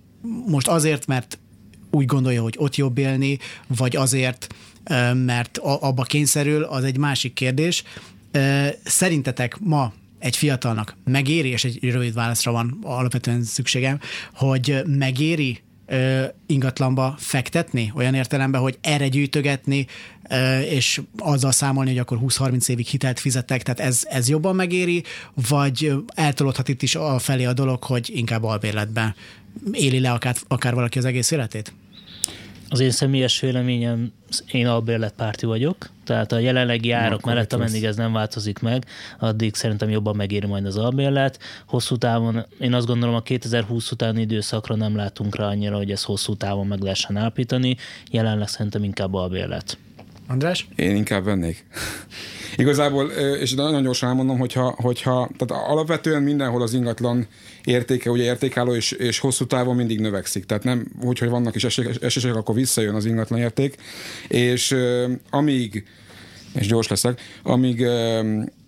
[0.47, 1.39] Most azért, mert
[1.91, 4.47] úgy gondolja, hogy ott jobb élni, vagy azért,
[5.13, 7.84] mert abba kényszerül, az egy másik kérdés.
[8.84, 13.99] Szerintetek ma egy fiatalnak megéri, és egy rövid válaszra van alapvetően szükségem,
[14.34, 15.61] hogy megéri
[16.45, 19.88] ingatlanba fektetni, olyan értelemben, hogy erre gyűjtögetni,
[20.70, 25.03] és azzal számolni, hogy akkor 20-30 évig hitelt fizetek, tehát ez, ez jobban megéri,
[25.49, 29.15] vagy eltolódhat itt is a felé a dolog, hogy inkább albérletben
[29.72, 31.74] éli le akár, akár valaki az egész életét?
[32.72, 34.12] Az én személyes véleményem,
[34.52, 38.86] én albérletpárti vagyok, tehát a jelenlegi árak mellett, ameddig ez nem változik meg,
[39.20, 41.39] addig szerintem jobban megéri majd az albérlet.
[41.66, 46.04] Hosszú távon, én azt gondolom, a 2020 utáni időszakra nem látunk rá annyira, hogy ez
[46.04, 47.78] hosszú távon meg lehessen állítani.
[48.12, 49.78] Jelenleg szerintem inkább albérlet.
[50.32, 50.67] András?
[50.75, 51.65] Én inkább vennék.
[52.55, 53.05] Igazából,
[53.39, 57.27] és nagyon gyorsan elmondom, hogyha, hogyha tehát alapvetően mindenhol az ingatlan
[57.63, 60.45] értéke, ugye értékálló és, és hosszú távon mindig növekszik.
[60.45, 61.63] Tehát nem úgy, hogy vannak is
[61.99, 63.75] esések, akkor visszajön az ingatlan érték.
[64.27, 64.75] És
[65.30, 65.86] amíg,
[66.53, 67.86] és gyors leszek, amíg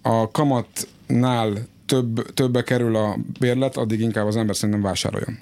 [0.01, 5.37] a kamatnál több, többe kerül a bérlet, addig inkább az ember szerintem vásároljon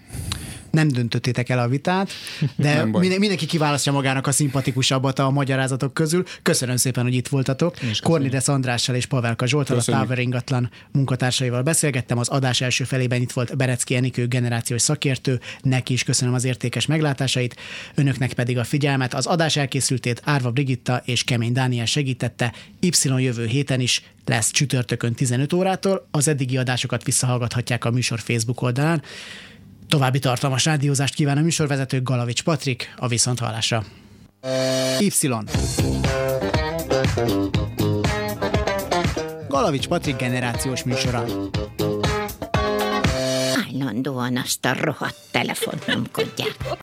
[0.72, 2.12] nem döntöttétek el a vitát,
[2.56, 2.86] de
[3.20, 6.24] mindenki kiválasztja magának a szimpatikusabbat a magyarázatok közül.
[6.42, 7.76] Köszönöm szépen, hogy itt voltatok.
[8.04, 12.18] Kornides Andrással és Pavelka Zsoltal, a Tower ingatlan munkatársaival beszélgettem.
[12.18, 15.40] Az adás első felében itt volt Berecki Enikő generációs szakértő.
[15.62, 17.56] Neki is köszönöm az értékes meglátásait,
[17.96, 19.14] önöknek pedig a figyelmet.
[19.14, 22.54] Az adás elkészültét Árva Brigitta és Kemény Dániel segítette.
[22.80, 26.08] Y jövő héten is lesz csütörtökön 15 órától.
[26.12, 29.02] Az eddigi adásokat visszahallgathatják a műsor Facebook oldalán.
[29.90, 33.84] További tartalmas rádiózást kíván a műsorvezető Galavics Patrik a Viszonthallásra.
[35.00, 35.10] Y.
[39.48, 41.26] Galavics Patrik generációs műsora.
[43.68, 46.58] Állandóan azt a rohadt telefont nyomkodják.